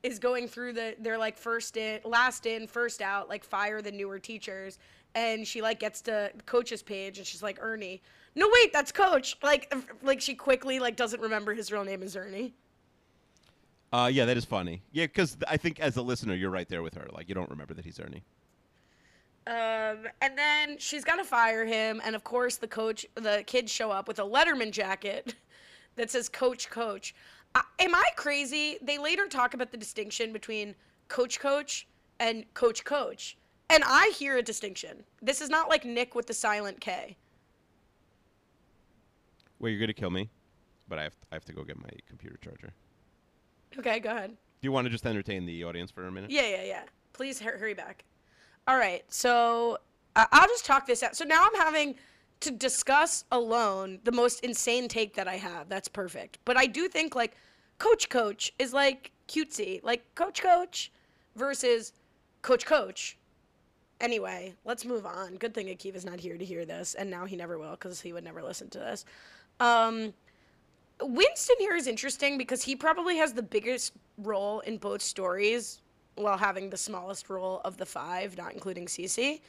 [0.02, 3.90] is going through the they're like first in, last in, first out, like fire the
[3.90, 4.78] newer teachers,
[5.14, 8.02] and she like gets to coach's page and she's like Ernie.
[8.34, 9.38] No wait, that's coach.
[9.42, 12.52] Like like she quickly like doesn't remember his real name is Ernie.
[13.94, 14.82] Uh, yeah, that is funny.
[14.90, 17.06] Yeah, because I think as a listener, you're right there with her.
[17.12, 18.24] Like you don't remember that he's Ernie.
[19.46, 23.92] Um, and then she's to fire him, and of course the coach, the kids show
[23.92, 25.36] up with a Letterman jacket
[25.94, 27.14] that says "Coach, Coach."
[27.54, 28.78] Uh, am I crazy?
[28.82, 30.74] They later talk about the distinction between
[31.06, 31.86] Coach, Coach
[32.18, 33.36] and Coach, Coach,
[33.70, 35.04] and I hear a distinction.
[35.22, 37.16] This is not like Nick with the silent K.
[39.60, 40.30] Well, you're gonna kill me,
[40.88, 42.72] but I have I have to go get my computer charger.
[43.78, 44.30] Okay, go ahead.
[44.30, 46.30] Do you want to just entertain the audience for a minute?
[46.30, 46.82] Yeah, yeah, yeah.
[47.12, 48.04] Please hur- hurry back.
[48.66, 49.78] All right, so
[50.16, 51.16] uh, I'll just talk this out.
[51.16, 51.96] So now I'm having
[52.40, 55.68] to discuss alone the most insane take that I have.
[55.68, 56.38] That's perfect.
[56.44, 57.36] But I do think like
[57.78, 59.82] Coach Coach is like cutesy.
[59.82, 60.90] Like Coach Coach,
[61.36, 61.92] versus
[62.42, 63.18] coach coach.
[64.00, 65.36] Anyway, let's move on.
[65.36, 68.12] Good thing Akiva's not here to hear this, and now he never will because he
[68.12, 69.04] would never listen to this.
[69.60, 70.12] Um,
[71.00, 75.80] Winston here is interesting because he probably has the biggest role in both stories
[76.16, 79.40] while having the smallest role of the five, not including Cece.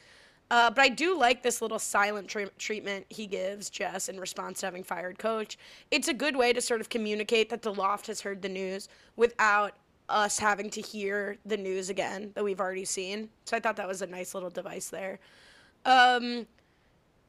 [0.50, 4.60] Uh, but I do like this little silent tre- treatment he gives Jess in response
[4.60, 5.58] to having fired coach.
[5.90, 8.88] It's a good way to sort of communicate that the loft has heard the news
[9.16, 9.72] without
[10.08, 13.28] us having to hear the news again that we've already seen.
[13.44, 15.18] So I thought that was a nice little device there.
[15.84, 16.46] Um,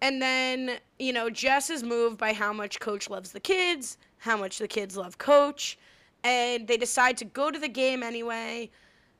[0.02, 4.38] and then, you know, Jess is moved by how much coach loves the kids, how
[4.38, 5.78] much the kids love coach,
[6.24, 8.70] and they decide to go to the game anyway.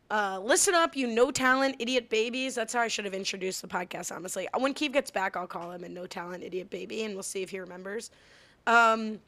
[0.10, 2.56] Uh, listen up, you no talent idiot babies.
[2.56, 4.48] That's how I should have introduced the podcast, honestly.
[4.58, 7.42] When Keith gets back, I'll call him a no talent idiot baby, and we'll see
[7.42, 8.12] if he remembers.
[8.68, 9.20] Um,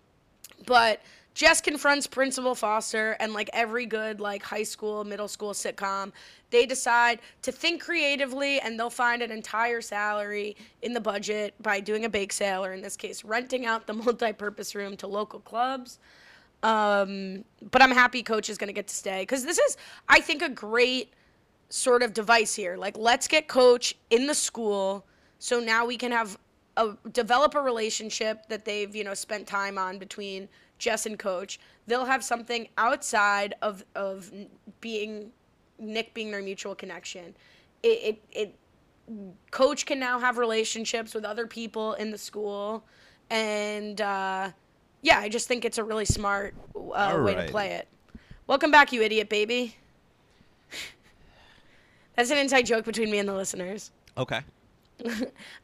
[0.66, 1.02] but
[1.34, 6.12] Jess confronts Principal Foster, and like every good like high school, middle school sitcom,
[6.50, 11.80] they decide to think creatively, and they'll find an entire salary in the budget by
[11.80, 15.40] doing a bake sale, or in this case, renting out the multi-purpose room to local
[15.40, 16.00] clubs.
[16.62, 19.78] Um, but I'm happy Coach is going to get to stay because this is,
[20.10, 21.14] I think, a great
[21.70, 22.76] sort of device here.
[22.76, 25.06] Like, let's get Coach in the school,
[25.38, 26.38] so now we can have
[26.78, 30.48] a develop a relationship that they've you know spent time on between
[30.80, 31.60] Jess and Coach.
[31.88, 34.32] They'll have something outside of of
[34.82, 35.32] being
[35.78, 37.36] Nick being their mutual connection.
[37.84, 38.56] It it, it
[39.52, 42.84] Coach can now have relationships with other people in the school,
[43.30, 44.52] and uh,
[45.02, 47.88] yeah, I just think it's a really smart uh, way to play it.
[48.48, 49.76] Welcome back, you idiot baby.
[52.16, 53.92] That's an inside joke between me and the listeners.
[54.18, 54.42] Okay.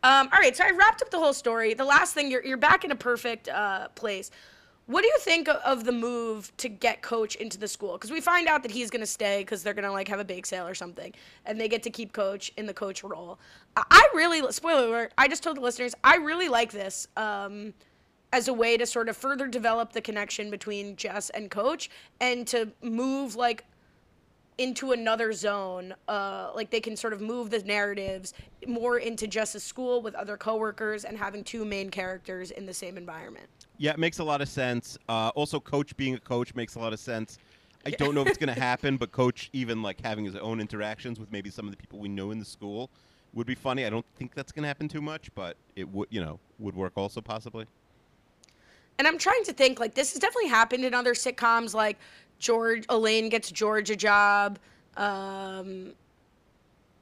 [0.04, 1.73] Um, all right, so I wrapped up the whole story.
[1.73, 4.30] The last thing, you're, you're back in a perfect uh, place.
[4.88, 7.93] What do you think of the move to get Coach into the school?
[7.93, 10.19] Because we find out that he's going to stay because they're going to like have
[10.19, 11.12] a bake sale or something,
[11.45, 13.39] and they get to keep Coach in the coach role.
[13.76, 17.74] I, really, spoiler alert, I just told the listeners, I really like this um,
[18.32, 21.89] as a way to sort of further develop the connection between Jess and Coach,
[22.21, 23.65] and to move like
[24.60, 25.95] into another zone.
[26.08, 28.36] Uh, like they can sort of move the narratives
[28.67, 32.98] more into Jess's school with other coworkers and having two main characters in the same
[32.98, 33.48] environment.
[33.77, 34.97] Yeah, it makes a lot of sense.
[35.09, 37.38] Uh, also, coach being a coach makes a lot of sense.
[37.85, 40.59] I don't know if it's going to happen, but coach even like having his own
[40.59, 42.89] interactions with maybe some of the people we know in the school
[43.33, 43.85] would be funny.
[43.85, 46.75] I don't think that's going to happen too much, but it would, you know, would
[46.75, 47.65] work also possibly.
[48.97, 51.97] And I'm trying to think like this has definitely happened in other sitcoms like
[52.39, 54.57] George Elaine gets George a job.
[54.95, 55.93] Um,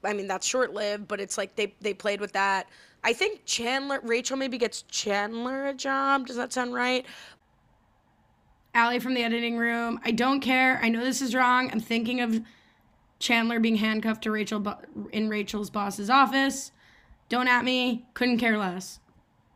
[0.03, 2.67] I mean that's short lived, but it's like they they played with that.
[3.03, 6.27] I think Chandler Rachel maybe gets Chandler a job.
[6.27, 7.05] Does that sound right?
[8.73, 9.99] Allie from the editing room.
[10.03, 10.79] I don't care.
[10.81, 11.69] I know this is wrong.
[11.71, 12.41] I'm thinking of
[13.19, 14.79] Chandler being handcuffed to Rachel bo-
[15.11, 16.71] in Rachel's boss's office.
[17.29, 18.05] Don't at me.
[18.13, 18.99] Couldn't care less.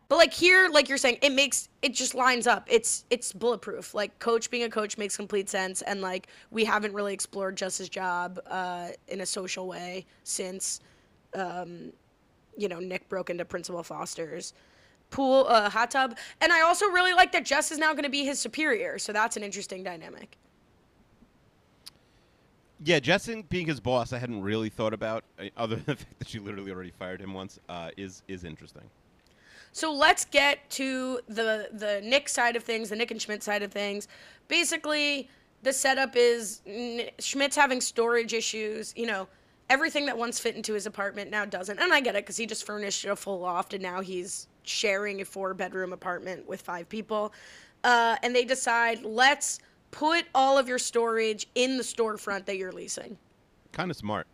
[0.09, 2.65] But like here, like you're saying, it makes it just lines up.
[2.69, 3.93] It's it's bulletproof.
[3.93, 7.89] Like coach being a coach makes complete sense, and like we haven't really explored Jess's
[7.89, 10.79] job uh, in a social way since,
[11.35, 11.91] um,
[12.57, 14.53] you know, Nick broke into Principal Foster's
[15.09, 18.09] pool, uh, hot tub, and I also really like that Jess is now going to
[18.09, 18.99] be his superior.
[18.99, 20.37] So that's an interesting dynamic.
[22.83, 26.19] Yeah, Jessen being his boss, I hadn't really thought about, uh, other than the fact
[26.19, 28.83] that she literally already fired him once, uh, is is interesting.
[29.71, 33.63] So let's get to the the Nick side of things, the Nick and Schmidt side
[33.63, 34.07] of things.
[34.47, 35.29] Basically,
[35.63, 36.61] the setup is
[37.19, 38.93] Schmidt's having storage issues.
[38.95, 39.27] You know,
[39.69, 41.79] everything that once fit into his apartment now doesn't.
[41.79, 45.21] And I get it because he just furnished a full loft and now he's sharing
[45.21, 47.33] a four bedroom apartment with five people.
[47.83, 49.59] Uh, and they decide let's
[49.91, 53.17] put all of your storage in the storefront that you're leasing.
[53.71, 54.27] Kind of smart.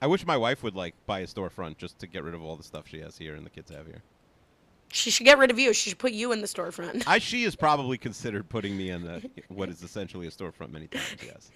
[0.00, 2.56] I wish my wife would like buy a storefront just to get rid of all
[2.56, 4.02] the stuff she has here and the kids have here.
[4.92, 5.72] She should get rid of you.
[5.72, 7.04] She should put you in the storefront.
[7.06, 10.86] I she has probably considered putting me in the what is essentially a storefront many
[10.86, 11.16] times.
[11.24, 11.50] Yes.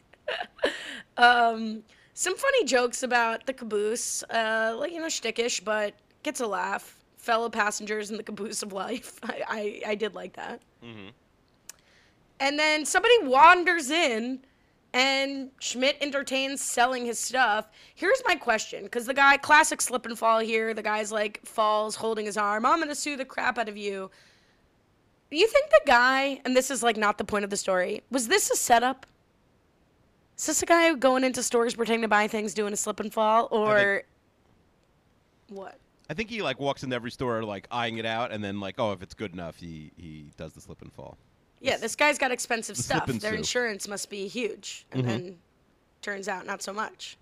[1.17, 1.83] Um,
[2.15, 6.97] some funny jokes about the caboose, uh, like you know, shtickish, but gets a laugh.
[7.17, 9.19] Fellow passengers in the caboose of life.
[9.23, 10.61] I, I, I did like that.
[10.83, 11.11] Mhm.
[12.41, 14.41] And then somebody wanders in,
[14.95, 17.69] and Schmidt entertains selling his stuff.
[17.95, 20.73] Here's my question, because the guy, classic slip and fall here.
[20.73, 22.65] The guy's like falls, holding his arm.
[22.65, 24.11] I'm gonna sue the crap out of you.
[25.31, 28.27] You think the guy, and this is like not the point of the story, was
[28.29, 29.05] this a setup?
[30.41, 33.13] Is this a guy going into stores pretending to buy things, doing a slip and
[33.13, 34.05] fall, or
[35.51, 35.77] what?
[36.09, 38.77] I think he like walks into every store like eyeing it out, and then like
[38.79, 41.19] oh if it's good enough he he does the slip and fall.
[41.61, 43.05] Yeah, this guy's got expensive the stuff.
[43.05, 43.37] slip and Their sue.
[43.37, 44.87] insurance must be huge.
[44.93, 45.07] And Mhm.
[45.07, 45.39] then
[46.01, 47.19] turns out not so much.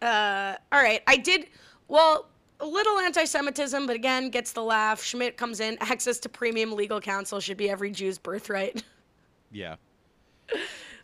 [0.00, 1.48] Uh, all right, I did.
[1.88, 2.28] Well,
[2.60, 5.02] a little anti-Semitism, but again, gets the laugh.
[5.02, 5.76] Schmidt comes in.
[5.80, 8.84] Access to premium legal counsel should be every Jew's birthright.
[9.50, 9.74] Yeah.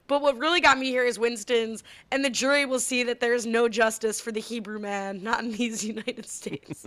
[0.06, 3.32] But what really got me here is Winston's, and the jury will see that there
[3.34, 6.84] is no justice for the Hebrew man, not in these United States.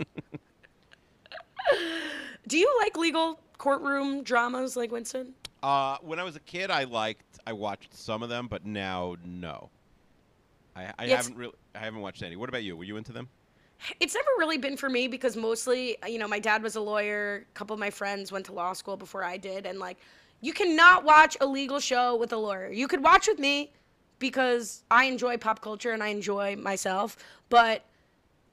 [2.46, 5.34] Do you like legal courtroom dramas like Winston?
[5.62, 7.24] Uh, when I was a kid, I liked.
[7.46, 9.70] I watched some of them, but now no.
[10.76, 11.24] I, I Yes.
[11.24, 11.54] haven't really.
[11.74, 12.36] I haven't watched any.
[12.36, 12.76] What about you?
[12.76, 13.28] Were you into them?
[14.00, 17.46] It's never really been for me because mostly, you know, my dad was a lawyer.
[17.50, 19.98] A couple of my friends went to law school before I did, and like,
[20.40, 22.70] you cannot watch a legal show with a lawyer.
[22.70, 23.72] You could watch with me
[24.18, 27.16] because I enjoy pop culture and I enjoy myself,
[27.48, 27.84] but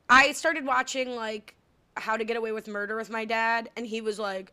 [0.09, 1.55] I started watching like
[1.97, 4.51] How to Get Away with Murder with my dad, and he was like,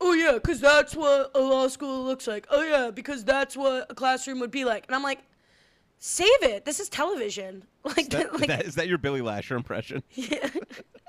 [0.00, 2.46] "Oh yeah, because that's what a law school looks like.
[2.50, 5.20] Oh yeah, because that's what a classroom would be like." And I'm like,
[5.98, 6.64] "Save it.
[6.64, 10.02] This is television." Like, That, like that, is that your Billy Lasher impression?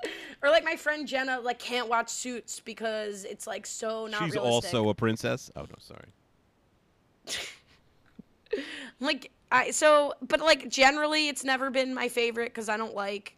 [0.42, 4.34] or like my friend Jenna like can't watch Suits because it's like so not She's
[4.34, 4.74] realistic.
[4.74, 5.50] also a princess.
[5.56, 6.08] Oh no, sorry.
[9.00, 13.36] like I so but like generally it's never been my favorite because I don't like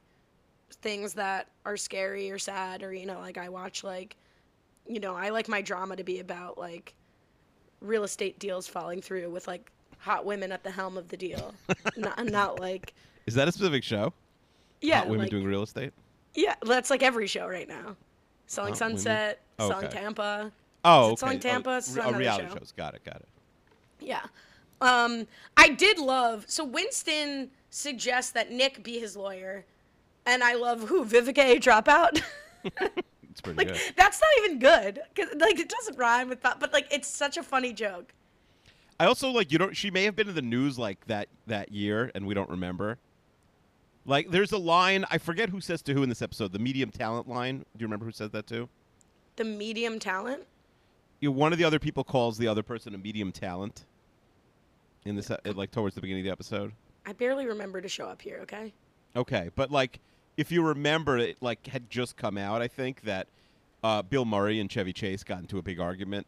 [0.82, 4.16] things that are scary or sad or you know like I watch like
[4.86, 6.94] you know I like my drama to be about like
[7.80, 11.54] real estate deals falling through with like hot women at the helm of the deal
[11.96, 12.94] not not like
[13.26, 14.12] Is that a specific show?
[14.80, 15.92] yeah Hot women like- doing real estate.
[16.34, 17.96] Yeah that's like every show right now
[18.46, 18.76] selling women?
[18.98, 19.98] sunset selling Okay.
[19.98, 20.52] Tampa
[20.84, 21.16] Oh, it okay.
[21.16, 21.70] Selling Tampa?
[21.70, 22.54] Oh, re- oh, another reality show.
[22.54, 22.72] shows.
[22.76, 23.04] Got it.
[23.04, 23.28] Got it.
[24.00, 24.22] Yeah.
[24.80, 29.64] Um, I did love so Winston suggests that Nick be his lawyer,
[30.24, 31.58] and I love who Vivica A.
[31.58, 32.22] Dropout.
[33.30, 33.80] It's pretty like good.
[33.96, 35.00] that's not even good.
[35.14, 38.12] 'Cause, like it doesn't rhyme with that, but like it's such a funny joke.
[38.98, 39.76] I also like you don't.
[39.76, 42.98] She may have been in the news like that that year, and we don't remember.
[44.08, 46.52] Like, there's a line I forget who says to who in this episode.
[46.52, 47.58] The medium talent line.
[47.58, 48.66] Do you remember who says that to?
[49.36, 50.44] The medium talent.
[51.20, 53.84] You know, one of the other people calls the other person a medium talent.
[55.04, 56.72] In this, uh, like towards the beginning of the episode.
[57.04, 58.38] I barely remember to show up here.
[58.42, 58.72] Okay.
[59.14, 60.00] Okay, but like
[60.38, 62.62] if you remember, it like had just come out.
[62.62, 63.28] I think that
[63.84, 66.26] uh, Bill Murray and Chevy Chase got into a big argument,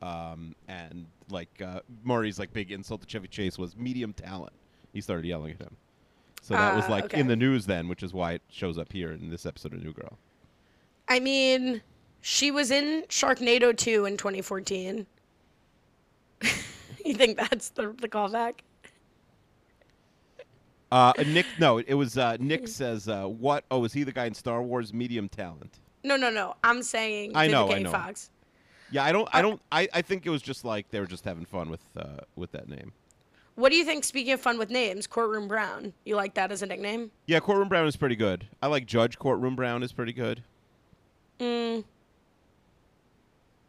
[0.00, 4.52] um, and like uh, Murray's like big insult to Chevy Chase was medium talent.
[4.92, 5.76] He started yelling at him.
[6.46, 7.18] So that was Ah, like okay.
[7.18, 9.82] in the news then, which is why it shows up here in this episode of
[9.82, 10.16] New Girl.
[11.08, 11.82] I mean,
[12.20, 15.06] she was in Sharknado 2 in 2014.
[17.04, 18.60] you think that's the, the callback?
[20.92, 22.46] Uh, Nick, no, it was uh, Hmm.
[22.46, 23.64] Nick says, uh, "What?
[23.72, 24.94] Oh, is he the guy in Star Wars?
[24.94, 26.54] Medium talent." No, no, no.
[26.62, 27.90] I'm saying I know, I know.
[27.90, 28.30] Fox.
[28.92, 31.24] Yeah, I don't, I don't, I, I think it was just like they were just
[31.24, 32.92] having fun with uh, with that name.
[33.56, 34.04] What do you think?
[34.04, 35.94] Speaking of fun with names, Courtroom Brown.
[36.04, 37.10] You like that as a nickname?
[37.26, 38.46] Yeah, Courtroom Brown is pretty good.
[38.62, 40.42] I like Judge Courtroom Brown is pretty good.
[41.40, 41.84] Mm.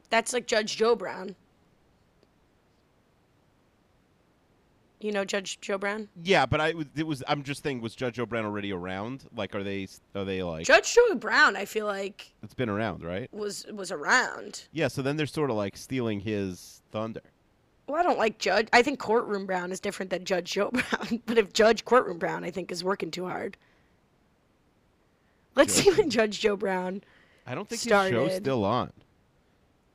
[0.09, 1.35] That's like Judge Joe Brown.
[4.99, 6.09] You know Judge Joe Brown?
[6.23, 9.25] Yeah, but I it was I'm just thinking was Judge Joe Brown already around?
[9.35, 13.03] Like are they are they like Judge Joe Brown, I feel like it's been around,
[13.03, 13.31] right?
[13.31, 14.67] was was around.
[14.71, 17.21] Yeah, so then they're sort of like stealing his thunder.
[17.87, 18.67] Well, I don't like Judge.
[18.73, 21.21] I think Courtroom Brown is different than Judge Joe Brown.
[21.25, 23.55] But if Judge Courtroom Brown, I think is working too hard.
[25.55, 27.01] Let's see when Judge Joe Brown.
[27.47, 28.91] I don't think his show's still on.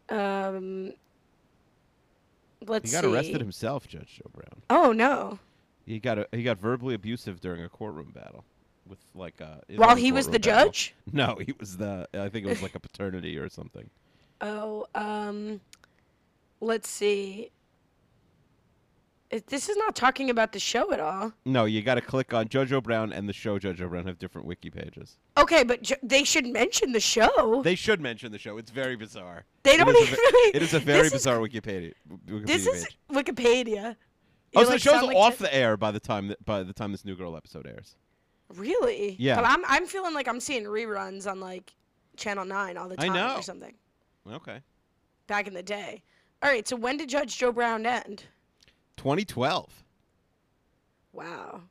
[0.08, 0.92] Um,
[2.66, 3.12] let's He got see.
[3.12, 4.62] arrested himself, Judge Joe Brown.
[4.70, 5.38] Oh no!
[5.86, 8.44] He got a, he got verbally abusive during a courtroom battle
[8.88, 10.64] with like uh his While he was the battle.
[10.66, 10.94] judge.
[11.12, 13.88] No, he was the I think it was like a paternity or something.
[14.44, 15.60] Oh, um,
[16.60, 17.50] let's see.
[19.32, 21.32] It, this is not talking about the show at all.
[21.46, 24.06] No, you got to click on Judge Joe Brown and the show Judge Joe Brown
[24.06, 25.16] have different wiki pages.
[25.38, 27.62] Okay, but ju- they should mention the show.
[27.64, 28.58] They should mention the show.
[28.58, 29.46] It's very bizarre.
[29.62, 30.14] They don't is a even.
[30.16, 31.94] ve- It is a very this bizarre Wikipedia.
[32.28, 32.96] Wikipedia Is, this is page.
[33.10, 33.96] Wikipedia.
[34.54, 36.62] Oh, so like, the show's sound like off the air by the time that by
[36.62, 37.96] the time this New Girl episode airs.
[38.54, 39.16] Really?
[39.18, 39.36] Yeah.
[39.36, 41.72] But I'm I'm feeling like I'm seeing reruns on like
[42.18, 43.36] Channel Nine all the I time know.
[43.36, 43.72] or something.
[44.30, 44.60] Okay.
[45.26, 46.02] Back in the day.
[46.42, 46.68] All right.
[46.68, 48.24] So when did Judge Joe Brown end?
[49.02, 49.84] 2012.
[51.12, 51.62] Wow.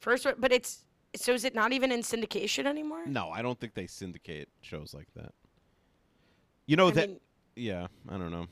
[0.00, 0.84] First, but it's
[1.14, 3.06] so is it not even in syndication anymore?
[3.06, 5.32] No, I don't think they syndicate shows like that.
[6.66, 7.08] You know I that?
[7.10, 7.20] mean-
[7.54, 8.46] yeah, I don't know.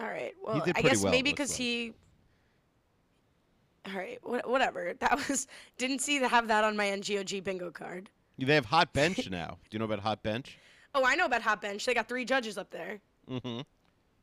[0.00, 0.32] All right.
[0.42, 1.92] Well, I guess well, maybe because he.
[3.88, 4.18] All right.
[4.22, 4.94] wha- Whatever.
[5.00, 5.46] That was
[5.78, 8.10] didn't see to have that on my NGOG bingo card.
[8.38, 9.58] They have Hot Bench now.
[9.70, 10.56] Do you know about Hot Bench?
[10.94, 11.84] Oh, I know about Hot Bench.
[11.84, 13.00] They got three judges up there.
[13.28, 13.60] Mm-hmm.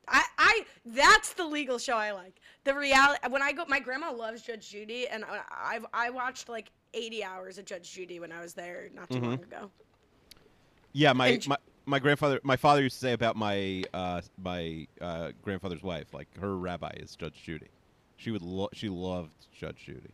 [0.09, 2.39] I, I that's the legal show I like.
[2.65, 6.49] The reality when I go my grandma loves Judge Judy and I I've, I watched
[6.49, 9.25] like 80 hours of Judge Judy when I was there not too Mm-hmm.
[9.25, 9.71] long ago.
[10.93, 14.87] Yeah, my, And my my grandfather, my father used to say about my uh, my
[15.01, 17.69] uh, grandfather's wife, like her rabbi is Judge Judy.
[18.17, 20.13] She would lo- she loved Judge Judy.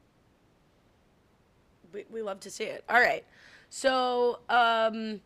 [1.93, 2.83] We, we love to see it.
[2.89, 3.25] All right.
[3.69, 5.21] So, um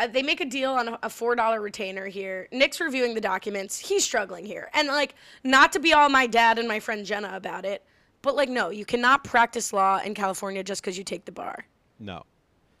[0.00, 2.48] uh, they make a deal on a- four dollar retainer here.
[2.52, 3.78] Nick's reviewing the documents.
[3.78, 7.30] He's struggling here, and like, not to be all my dad and my friend Jenna
[7.34, 7.84] about it,
[8.22, 11.64] but like, no, you cannot practice law in California just because you take the bar.
[11.98, 12.24] No.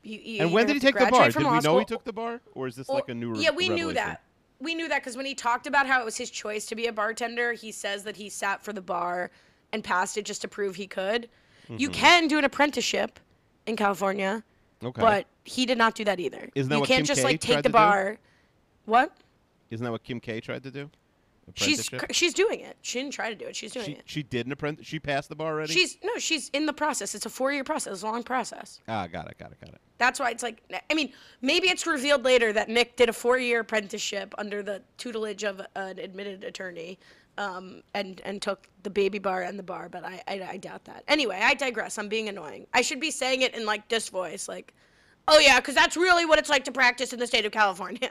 [0.02, 1.28] You, you And when did he take the bar?
[1.30, 3.32] Did we know he took the bar, or is this or- like a new?
[3.32, 4.22] re- yeah, we knew that.
[4.60, 6.86] We knew that because when he talked about how it was his choice to be
[6.86, 9.30] a bartender, he says that he sat for the bar
[9.72, 11.28] and passed it just to prove he could.
[11.68, 12.00] You Mm-hmm.
[12.00, 13.20] can do an apprenticeship
[13.66, 14.42] in California,
[14.82, 15.00] Okay.
[15.00, 16.48] but he did not do that either.
[16.54, 17.72] Isn't that you what can't Kim just K like take the to do?
[17.72, 18.18] bar.
[18.86, 19.12] What?
[19.70, 20.88] Isn't that what Kim K tried to do?
[21.54, 22.76] She's she's doing it.
[22.82, 23.56] She didn't try to do it.
[23.56, 24.02] She's doing she it.
[24.04, 24.86] she did an apprentice.
[24.86, 25.72] She passed the bar already.
[25.72, 27.14] She's no, she's in the process.
[27.16, 28.80] It's a four year process, it's a long process.
[28.86, 29.80] ah, got it, got it, got it.
[29.98, 33.60] That's why it's like I mean, maybe it's revealed later that Nick did a four-year
[33.60, 36.98] apprenticeship under the tutelage of an admitted attorney,
[37.36, 39.88] um, and and took the baby bar and the bar.
[39.88, 41.02] But I, I I doubt that.
[41.08, 41.98] Anyway, I digress.
[41.98, 42.66] I'm being annoying.
[42.72, 44.72] I should be saying it in like this voice, like,
[45.28, 48.10] oh yeah, because that's really what it's like to practice in the state of California.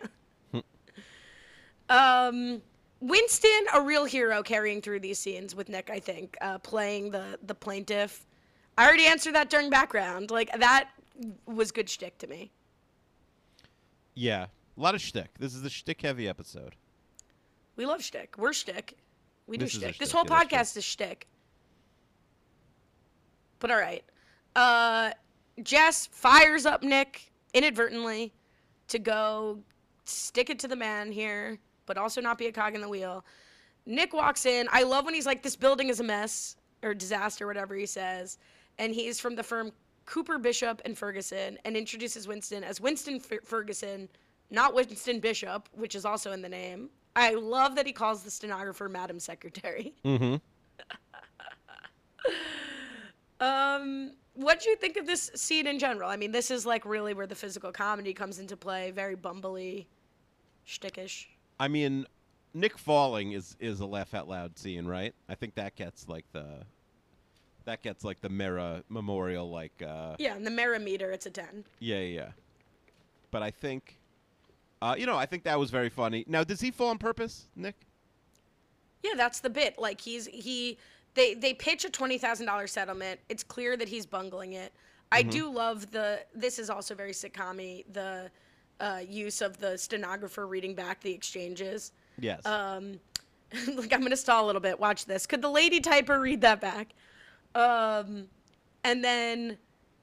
[1.89, 2.62] um.
[3.01, 7.39] Winston, a real hero carrying through these scenes with Nick, I think, uh, playing the
[7.43, 8.26] the plaintiff.
[8.78, 10.32] I already answered that during background.
[10.32, 10.89] Like that
[11.45, 12.51] was good shtick to me.
[14.16, 14.47] Yeah,
[14.78, 15.30] a lot of shtick.
[15.39, 16.76] This is a shtick heavy episode.
[17.78, 18.36] We love shtick.
[18.38, 18.97] We're shtick.
[19.47, 19.97] We do This shtick.
[19.97, 20.16] This shtick.
[20.18, 21.26] whole podcast is shtick.
[23.60, 24.03] But all right.
[24.55, 25.12] Uh,
[25.64, 28.34] Jess fires up Nick inadvertently
[28.88, 29.60] to go
[30.05, 33.24] stick it to the man here, but also not be a cog in the wheel.
[33.86, 34.68] Nick walks in.
[34.72, 38.38] I love when he's like, "This building is a mess" or disaster, whatever he says,
[38.78, 39.72] and he's from the firm
[40.05, 44.10] Cooper Bishop and Ferguson, and introduces Winston as Winston F- Ferguson,
[44.49, 46.89] not Winston Bishop, which is also in the name.
[47.16, 49.93] I love that he calls the stenographer Madam Secretary.
[50.05, 50.36] Mm-hmm.
[53.41, 56.10] Um, what do you think of this scene in general?
[56.10, 58.92] I mean, this is like really where the physical comedy comes into play.
[58.92, 59.86] Very bumbly,
[60.68, 61.26] shtickish.
[61.60, 62.06] I mean,
[62.54, 65.14] Nick falling is is a laugh out loud scene, right?
[65.28, 66.64] I think that gets like the
[67.66, 71.66] that gets like the Mera Memorial, like uh, Yeah, and the Merameter, it's a ten.
[71.80, 72.30] yeah, yeah, yeah.
[73.32, 74.00] But I think,
[74.82, 76.24] uh, you know, I think that was very funny.
[76.28, 77.76] Now, does he fall on purpose, Nick?
[79.04, 79.78] Yeah, that's the bit.
[79.78, 80.78] Like he's he
[81.16, 83.20] they they pitch a twenty thousand dollar settlement.
[83.30, 84.74] It's clear that he's bungling it.
[85.12, 86.20] I do love the.
[86.36, 88.30] This is also very sitcom The
[88.80, 91.91] uh, use of the stenographer reading back the exchanges.
[92.20, 92.45] Yes.
[92.45, 92.99] Um,
[93.76, 94.80] like I'm gonna stall a little bit.
[94.80, 95.26] Watch this.
[95.26, 96.93] Could the lady typer read that back?
[97.55, 98.28] Um,
[98.84, 99.57] and then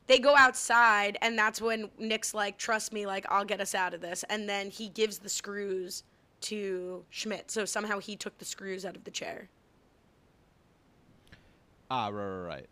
[0.08, 3.94] they go outside, and that's when Nick's like, "Trust me, like I'll get us out
[3.94, 6.02] of this." And then he gives the screws
[6.42, 7.50] to Schmidt.
[7.50, 9.48] So somehow he took the screws out of the chair.
[11.90, 12.66] Ah, right, right, right.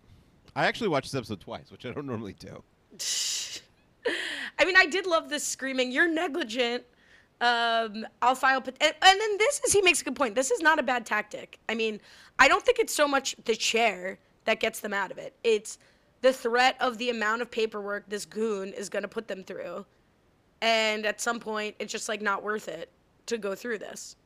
[0.56, 2.62] I actually watched this episode twice, which I don't normally do.
[4.58, 5.90] I mean, I did love this screaming.
[5.90, 6.84] You're negligent.
[7.40, 8.60] Um, I'll file.
[8.60, 8.76] Pet-.
[8.80, 10.34] And, and then this is he makes a good point.
[10.34, 11.58] This is not a bad tactic.
[11.68, 12.00] I mean,
[12.38, 15.34] I don't think it's so much the chair that gets them out of it.
[15.42, 15.78] It's
[16.20, 19.84] the threat of the amount of paperwork this goon is going to put them through,
[20.62, 22.90] and at some point, it's just like not worth it
[23.26, 24.16] to go through this.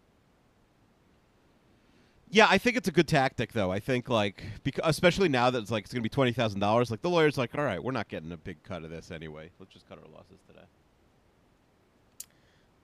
[2.30, 3.70] Yeah, I think it's a good tactic, though.
[3.70, 6.90] I think like, because especially now that it's like it's gonna be twenty thousand dollars,
[6.90, 9.50] like the lawyer's like, all right, we're not getting a big cut of this anyway.
[9.58, 10.64] Let's just cut our losses today.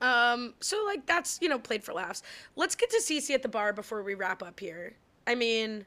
[0.01, 2.23] Um, so like that's you know played for laughs.
[2.57, 4.95] Let's get to Cece at the bar before we wrap up here.
[5.27, 5.87] I mean,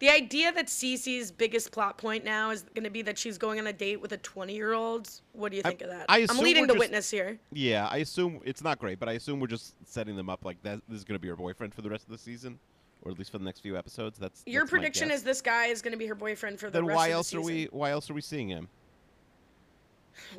[0.00, 3.60] the idea that Cece's biggest plot point now is going to be that she's going
[3.60, 5.08] on a date with a 20 year old.
[5.32, 6.06] What do you I- think of that?
[6.08, 7.38] I I'm assume leading the witness here.
[7.52, 10.60] Yeah, I assume it's not great, but I assume we're just setting them up like
[10.64, 10.80] that.
[10.88, 12.58] This is gonna be her boyfriend for the rest of the season,
[13.04, 14.18] or at least for the next few episodes.
[14.18, 16.78] That's Your that's prediction is this guy is going to be her boyfriend for the
[16.78, 17.68] Then rest why of the else are we?
[17.70, 18.68] Why else are we seeing him?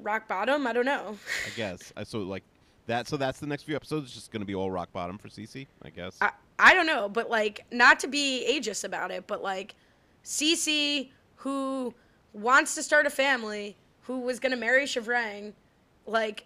[0.01, 0.66] rock bottom?
[0.68, 1.18] I don't know.
[1.45, 1.93] I guess.
[1.95, 2.43] I so like
[2.88, 3.07] that.
[3.07, 4.05] So that's the next few episodes.
[4.05, 5.68] It's just gonna be all rock bottom for Cece.
[5.84, 6.18] I guess.
[6.22, 9.76] I, I don't know, but like not to be ageist about it, but like
[10.24, 11.93] Cece who
[12.34, 15.53] wants to start a family, who was gonna marry Shivrang,
[16.05, 16.45] like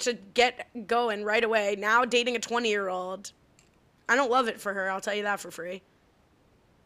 [0.00, 3.32] to get going right away, now dating a twenty year old.
[4.08, 5.82] I don't love it for her, I'll tell you that for free.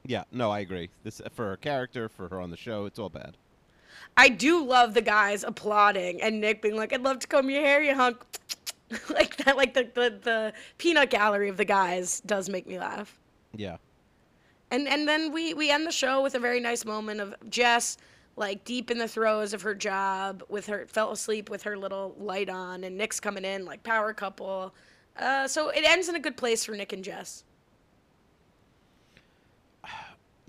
[0.04, 0.24] yeah.
[0.32, 0.90] No, I agree.
[1.04, 3.36] This for her character, for her on the show, it's all bad.
[4.16, 7.62] I do love the guys applauding and Nick being like, I'd love to comb your
[7.62, 8.24] hair, you hunk.
[9.10, 13.18] like that, like the, the the peanut gallery of the guys does make me laugh.
[13.54, 13.76] Yeah.
[14.70, 17.96] And and then we we end the show with a very nice moment of Jess
[18.36, 22.14] like deep in the throes of her job with her fell asleep with her little
[22.18, 24.74] light on and Nick's coming in like power couple.
[25.20, 27.44] Uh, so it ends in a good place for Nick and Jess.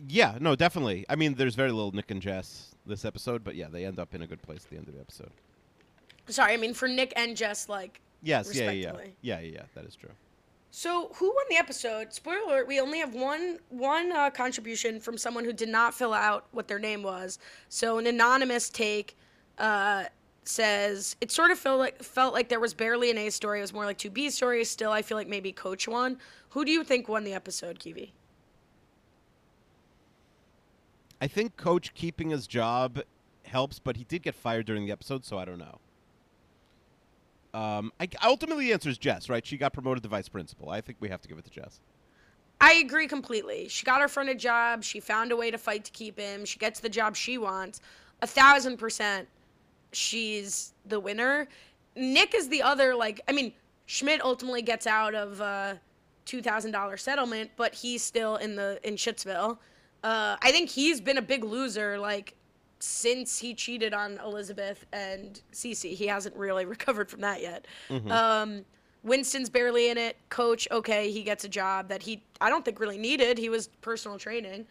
[0.07, 1.05] Yeah, no, definitely.
[1.09, 4.15] I mean, there's very little Nick and Jess this episode, but yeah, they end up
[4.15, 5.29] in a good place at the end of the episode.
[6.27, 9.61] Sorry, I mean for Nick and Jess like Yes, yeah, yeah, yeah, yeah, yeah.
[9.73, 10.11] That is true.
[10.69, 12.13] So, who won the episode?
[12.13, 16.13] Spoiler alert, we only have one one uh, contribution from someone who did not fill
[16.13, 17.39] out what their name was.
[17.69, 19.17] So, an anonymous take
[19.57, 20.05] uh,
[20.43, 23.59] says it sort of felt like felt like there was barely an A story.
[23.59, 24.69] It was more like two B stories.
[24.69, 26.17] Still, I feel like maybe Coach won.
[26.49, 28.13] Who do you think won the episode, Kiwi?
[31.21, 33.01] I think Coach keeping his job
[33.45, 35.79] helps, but he did get fired during the episode, so I don't know.
[37.53, 39.45] Um, I, ultimately, the answer is Jess, right?
[39.45, 40.69] She got promoted to vice principal.
[40.69, 41.79] I think we have to give it to Jess.
[42.59, 43.67] I agree completely.
[43.67, 44.83] She got her friend a job.
[44.83, 46.45] She found a way to fight to keep him.
[46.45, 47.81] She gets the job she wants.
[48.21, 49.27] A thousand percent,
[49.91, 51.47] she's the winner.
[51.95, 52.95] Nick is the other.
[52.95, 53.53] Like, I mean,
[53.85, 55.79] Schmidt ultimately gets out of a
[56.41, 59.57] thousand dollar settlement, but he's still in the in Shitsville.
[60.03, 61.99] Uh, I think he's been a big loser.
[61.99, 62.35] Like
[62.79, 67.65] since he cheated on Elizabeth and Cece, he hasn't really recovered from that yet.
[68.09, 68.65] Um,
[69.03, 70.15] Winston's barely in it.
[70.29, 73.37] Coach, okay, he gets a job that he I don't think really needed.
[73.37, 74.67] He was personal training,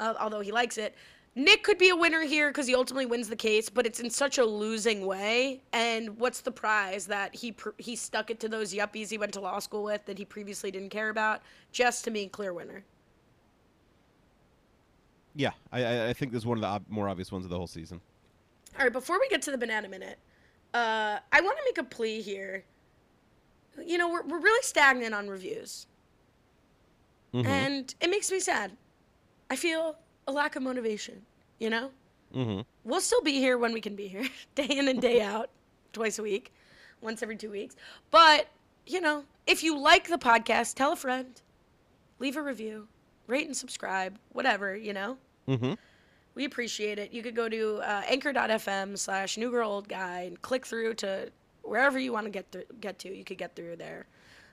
[0.00, 0.94] uh, although he likes it.
[1.34, 4.10] Nick could be a winner here because he ultimately wins the case, but it's in
[4.10, 5.62] such a losing way.
[5.72, 9.32] And what's the prize that he pr- he stuck it to those yuppies he went
[9.34, 11.40] to law school with that he previously didn't care about?
[11.72, 12.84] Just to me, clear winner.
[15.34, 17.56] Yeah, I, I, think this is one of the ob- more obvious ones of the
[17.56, 18.02] whole season.
[18.78, 20.18] All right, before we get to the banana minute,
[20.74, 22.64] uh, I want to make a plea here.
[23.82, 25.86] You know, we're, we're really stagnant on reviews.
[27.32, 27.46] Mhm.
[27.46, 28.72] And it makes me sad.
[29.48, 29.96] I feel
[30.26, 31.22] a lack of motivation,
[31.58, 31.90] you know?
[32.34, 32.60] Mm-hmm.
[32.84, 35.50] We'll still be here when we can be here, day in and day out,
[35.92, 36.52] twice a week,
[37.00, 37.76] once every two weeks.
[38.10, 38.48] But,
[38.86, 41.40] you know, if you like the podcast, tell a friend,
[42.18, 42.88] leave a review,
[43.26, 45.18] rate and subscribe, whatever, you know?
[45.48, 45.74] Mm-hmm.
[46.34, 47.12] We appreciate it.
[47.12, 51.30] You could go to uh, anchor.fm slash new girl old guy and click through to
[51.62, 53.14] wherever you want to get th- get to.
[53.14, 54.06] You could get through there.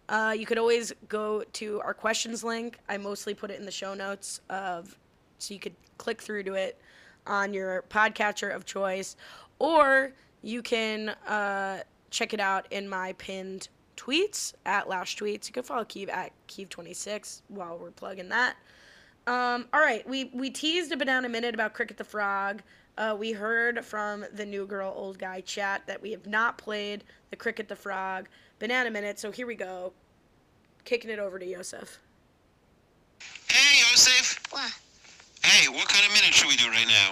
[0.09, 2.79] Uh, you could always go to our questions link.
[2.89, 4.97] I mostly put it in the show notes of,
[5.39, 6.79] so you could click through to it
[7.25, 9.15] on your podcatcher of choice,
[9.57, 11.79] or you can uh,
[12.11, 15.47] check it out in my pinned tweets at Lash Tweets.
[15.47, 18.55] You can follow Keeve at Keeve26 while we're plugging that.
[19.27, 22.61] Um, all right, we we teased a banana minute about Cricket the Frog.
[22.97, 27.03] Uh, we heard from the new girl, old guy chat that we have not played
[27.29, 28.27] the Cricket the Frog
[28.57, 29.19] banana minute.
[29.19, 29.93] So here we go,
[30.83, 31.45] kicking it over to.
[31.45, 31.99] Yosef.
[35.59, 35.65] What?
[35.67, 37.11] Hey, what kind of minute should we do right now?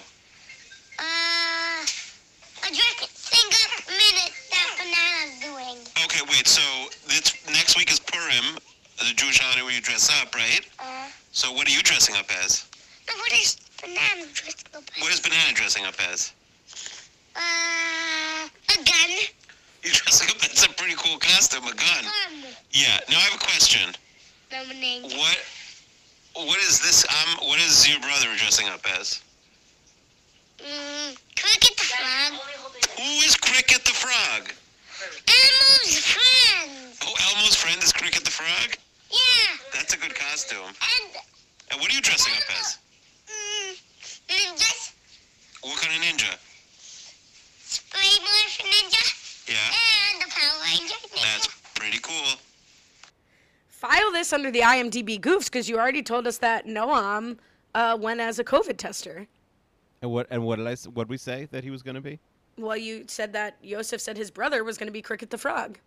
[0.99, 1.83] Uh,
[2.63, 5.77] a drink finger minute that banana's doing.
[6.05, 6.47] Okay, wait.
[6.47, 6.61] So
[7.07, 8.55] this next week is Purim,
[8.99, 10.61] the Jewish holiday where you dress up, right?
[10.79, 12.63] Uh, So what are you dressing up as?
[13.07, 16.31] now what is banana dressing up What is Banana dressing up as?
[17.35, 19.11] Uh, a gun.
[19.83, 20.37] You're dressing up?
[20.39, 21.63] That's a pretty cool costume.
[21.67, 22.03] A gun.
[22.03, 22.53] Gun.
[22.71, 22.99] Yeah.
[23.09, 23.91] Now I have a question.
[25.19, 25.37] What?
[26.45, 27.03] What is this?
[27.09, 27.47] Um.
[27.47, 29.21] What is your brother dressing up as?
[30.59, 32.33] Mm, cricket the frog.
[32.97, 34.49] Who is Cricket the Frog?
[35.27, 36.99] Elmo's friends.
[37.05, 38.77] Oh, Elmo's friend is Cricket the Frog.
[39.09, 39.57] Yeah.
[39.73, 40.65] That's a good costume.
[40.65, 41.15] And,
[41.71, 42.77] And what are you dressing up as?
[43.29, 43.77] mm,
[44.29, 44.93] ninjas.
[45.61, 46.37] What kind of ninja?
[47.65, 49.49] Spray Morph Ninja.
[49.49, 49.73] Yeah.
[50.13, 51.21] And the Power Ranger Ninja.
[51.33, 52.37] That's pretty cool.
[53.77, 57.37] File this under the IMDb goofs because you already told us that Noam
[57.75, 59.27] uh, went as a COVID tester.
[60.01, 62.17] And what and what did I what we say that he was going to be?
[62.57, 65.77] Well, you said that Yosef said his brother was going to be Cricket the Frog.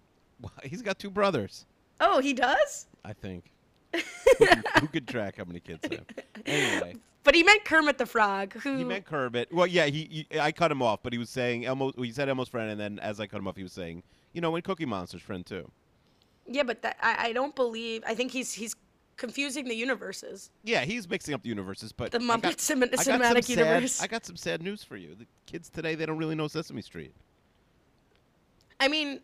[0.41, 1.67] Well, he's got two brothers,
[2.01, 2.87] Oh, he does?
[3.05, 3.51] I think.
[3.93, 6.07] who, can, who could track how many kids have?
[6.47, 9.53] Anyway, But he meant Kermit the Frog, who he meant Kermit.
[9.53, 11.91] Well, yeah, he, he I cut him off, but he was saying Elmo.
[11.97, 14.41] He said Elmo's friend, and then as I cut him off, he was saying, you
[14.41, 15.69] know, and Cookie Monster's friend too.
[16.47, 18.03] Yeah, but that, I, I don't believe.
[18.07, 18.75] I think he's he's
[19.17, 20.51] confusing the universes.
[20.65, 23.21] Yeah, he's mixing up the universes, but The I got- Muppet cin- I got some
[23.21, 24.03] cinematic sad- universe.
[24.03, 25.15] I got some sad news for you.
[25.15, 27.13] The kids today, they don't really know Sesame Street.
[28.81, 29.21] I mean,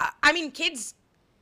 [0.00, 0.94] I- I mean, kids.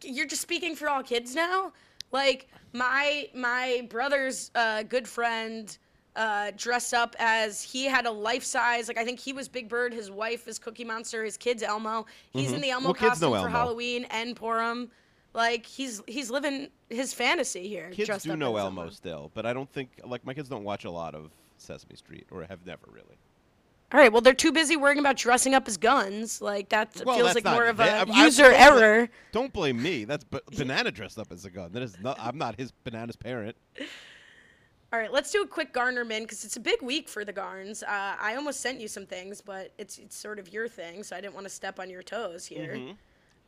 [0.03, 1.73] You're just speaking for all kids now.
[2.13, 5.77] Like my my brother's uh, good friend
[6.17, 8.89] uh, dress up as he had a life size.
[8.89, 12.07] Like I think he was Big Bird, his wife is Cookie Monster, his kid's Elmo.
[12.33, 13.03] He's in the Elmo Mm-hmm.
[13.05, 13.49] Well, costume for Elmo.
[13.51, 14.91] Halloween and Purim.
[15.33, 17.91] Like he's he's living his fantasy here.
[17.91, 20.91] Kids do know Elmo still, but I don't think like my kids don't watch a
[20.91, 23.17] lot of Sesame Street or have never really.
[23.93, 26.41] All right, well they're too busy worrying about dressing up as guns.
[26.41, 29.09] Like that Well, feels like more of I- a I- user don't bla- error.
[29.33, 30.05] Don't blame me.
[30.05, 31.73] That's b- banana dressed up as a gun.
[31.73, 32.17] That is not.
[32.21, 33.57] I'm not his banana's parent.
[34.95, 37.83] All right, let's do a quick Garnerman because it's a big week for the Garns.
[37.83, 41.17] Uh, I almost sent you some things, but it's it's sort of your thing, so
[41.17, 42.77] I didn't want to step on your toes here.
[42.77, 42.93] Mm-hmm.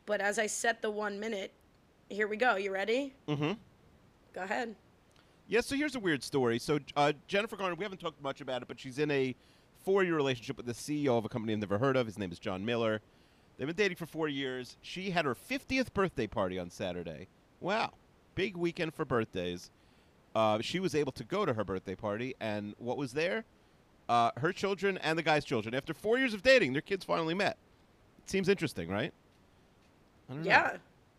[0.05, 1.53] But as I set the one minute,
[2.09, 2.57] here we go.
[2.57, 3.13] You ready?
[3.29, 3.53] Mm-hmm.
[4.33, 4.75] Go ahead.
[5.47, 6.59] Yeah, so here's a weird story.
[6.59, 9.33] So uh, Jennifer Garner, we haven't talked much about it, but she's in a
[9.85, 12.07] four-year relationship with the CEO of a company I've never heard of.
[12.07, 12.99] His name is John Miller.
[13.57, 14.75] They've been dating for four years.
[14.81, 17.29] She had her 50th birthday party on Saturday.
[17.61, 17.93] Wow,
[18.35, 19.71] big weekend for birthdays.
[20.37, 23.43] Uh, she was able to go to her birthday party, and what was there?
[24.07, 25.73] Uh, her children and the guy's children.
[25.73, 27.57] After four years of dating, their kids finally met.
[28.23, 29.11] It seems interesting, right?
[30.29, 30.47] I don't know.
[30.47, 30.77] Yeah.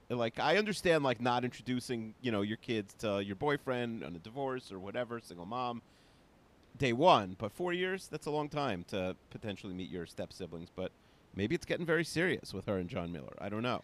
[0.09, 4.21] like I understand like not introducing you know your kids to your boyfriend on a
[4.21, 5.83] divorce or whatever, single mom,
[6.79, 7.35] day one.
[7.41, 10.69] But four years that's a long time to potentially meet your step siblings.
[10.77, 10.93] But
[11.35, 13.35] maybe it's getting very serious with her and John Miller.
[13.41, 13.83] I don't know.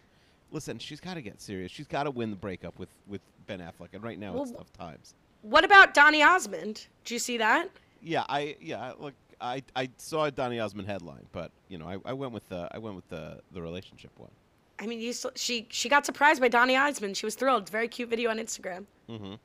[0.51, 1.73] Listen, she's got to get serious.
[1.73, 4.71] She's got to win the breakup with with Ben Affleck, and right now it's tough
[4.71, 5.13] times.
[5.45, 6.87] What about Donny Osmond?
[7.03, 7.69] Did you see that?
[8.01, 9.13] Yeah, I yeah look.
[9.39, 12.67] I, I saw a Donny Osmond headline, but you know I, I went with the
[12.71, 14.31] I went with the the relationship one.
[14.79, 17.15] I mean, you s- she she got surprised by Donny Osmond.
[17.15, 17.69] She was thrilled.
[17.69, 18.85] Very cute video on Instagram.
[19.07, 19.35] Mm-hmm.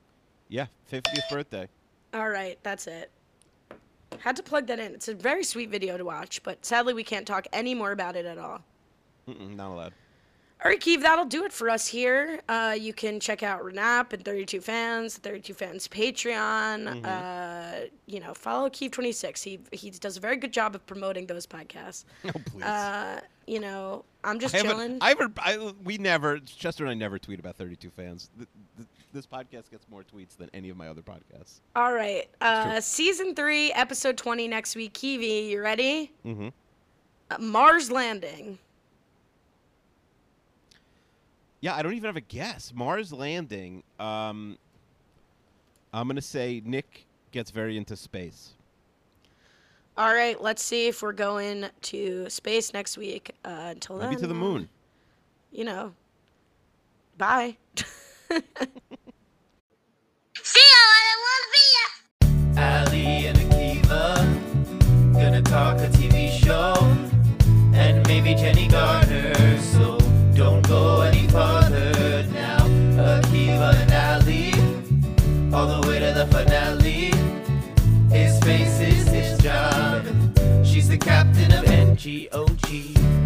[0.48, 1.68] Yeah, 50th birthday.
[2.14, 3.10] All right, that's it.
[4.20, 4.94] Had to plug that in.
[4.94, 8.16] It's a very sweet video to watch, but sadly we can't talk any more about
[8.16, 8.62] it at all.
[9.28, 9.92] Mm-mm, not allowed.
[10.62, 12.40] All right, Keith, that'll do it for us here.
[12.46, 17.02] Uh, you can check out Renap and 32 Fans, 32 Fans Patreon.
[17.02, 19.42] Uh, you know, follow Keeve26.
[19.42, 22.04] He he does a very good job of promoting those podcasts.
[22.26, 22.62] Oh please.
[22.62, 24.98] Uh, you know, I'm just I chilling.
[25.00, 25.38] I haven't.
[25.38, 26.38] I, we never.
[26.40, 28.28] Chester and I never tweet about 32 fans.
[28.36, 31.60] Th- th- this podcast gets more tweets than any of my other podcasts.
[31.74, 34.92] All right, uh, season three, episode 20 next week.
[34.92, 36.12] Kiwi, you ready?
[36.24, 36.48] Mm-hmm.
[37.30, 38.58] Uh, Mars landing.
[41.60, 42.72] Yeah, I don't even have a guess.
[42.74, 43.82] Mars landing.
[43.98, 44.56] Um,
[45.92, 48.54] I'm gonna say Nick gets very into space.
[49.96, 53.32] All right, let's see if we're going to space next week.
[53.44, 54.08] Uh, until then.
[54.08, 54.68] Maybe then, to the moon.
[55.52, 55.92] You know.
[57.18, 57.56] Bye.
[57.76, 57.90] See
[60.70, 61.86] ya, I don't want to be ya.
[62.62, 66.74] Ali and Akiva gonna talk a TV show
[67.74, 69.58] and maybe Jenny Garner.
[69.58, 69.98] So
[70.34, 72.58] don't go any farther now.
[72.98, 74.52] Akiva and Ali,
[75.54, 77.12] all the way to the finale.
[78.10, 80.04] His face is his job.
[80.64, 83.19] She's the captain of NGOG.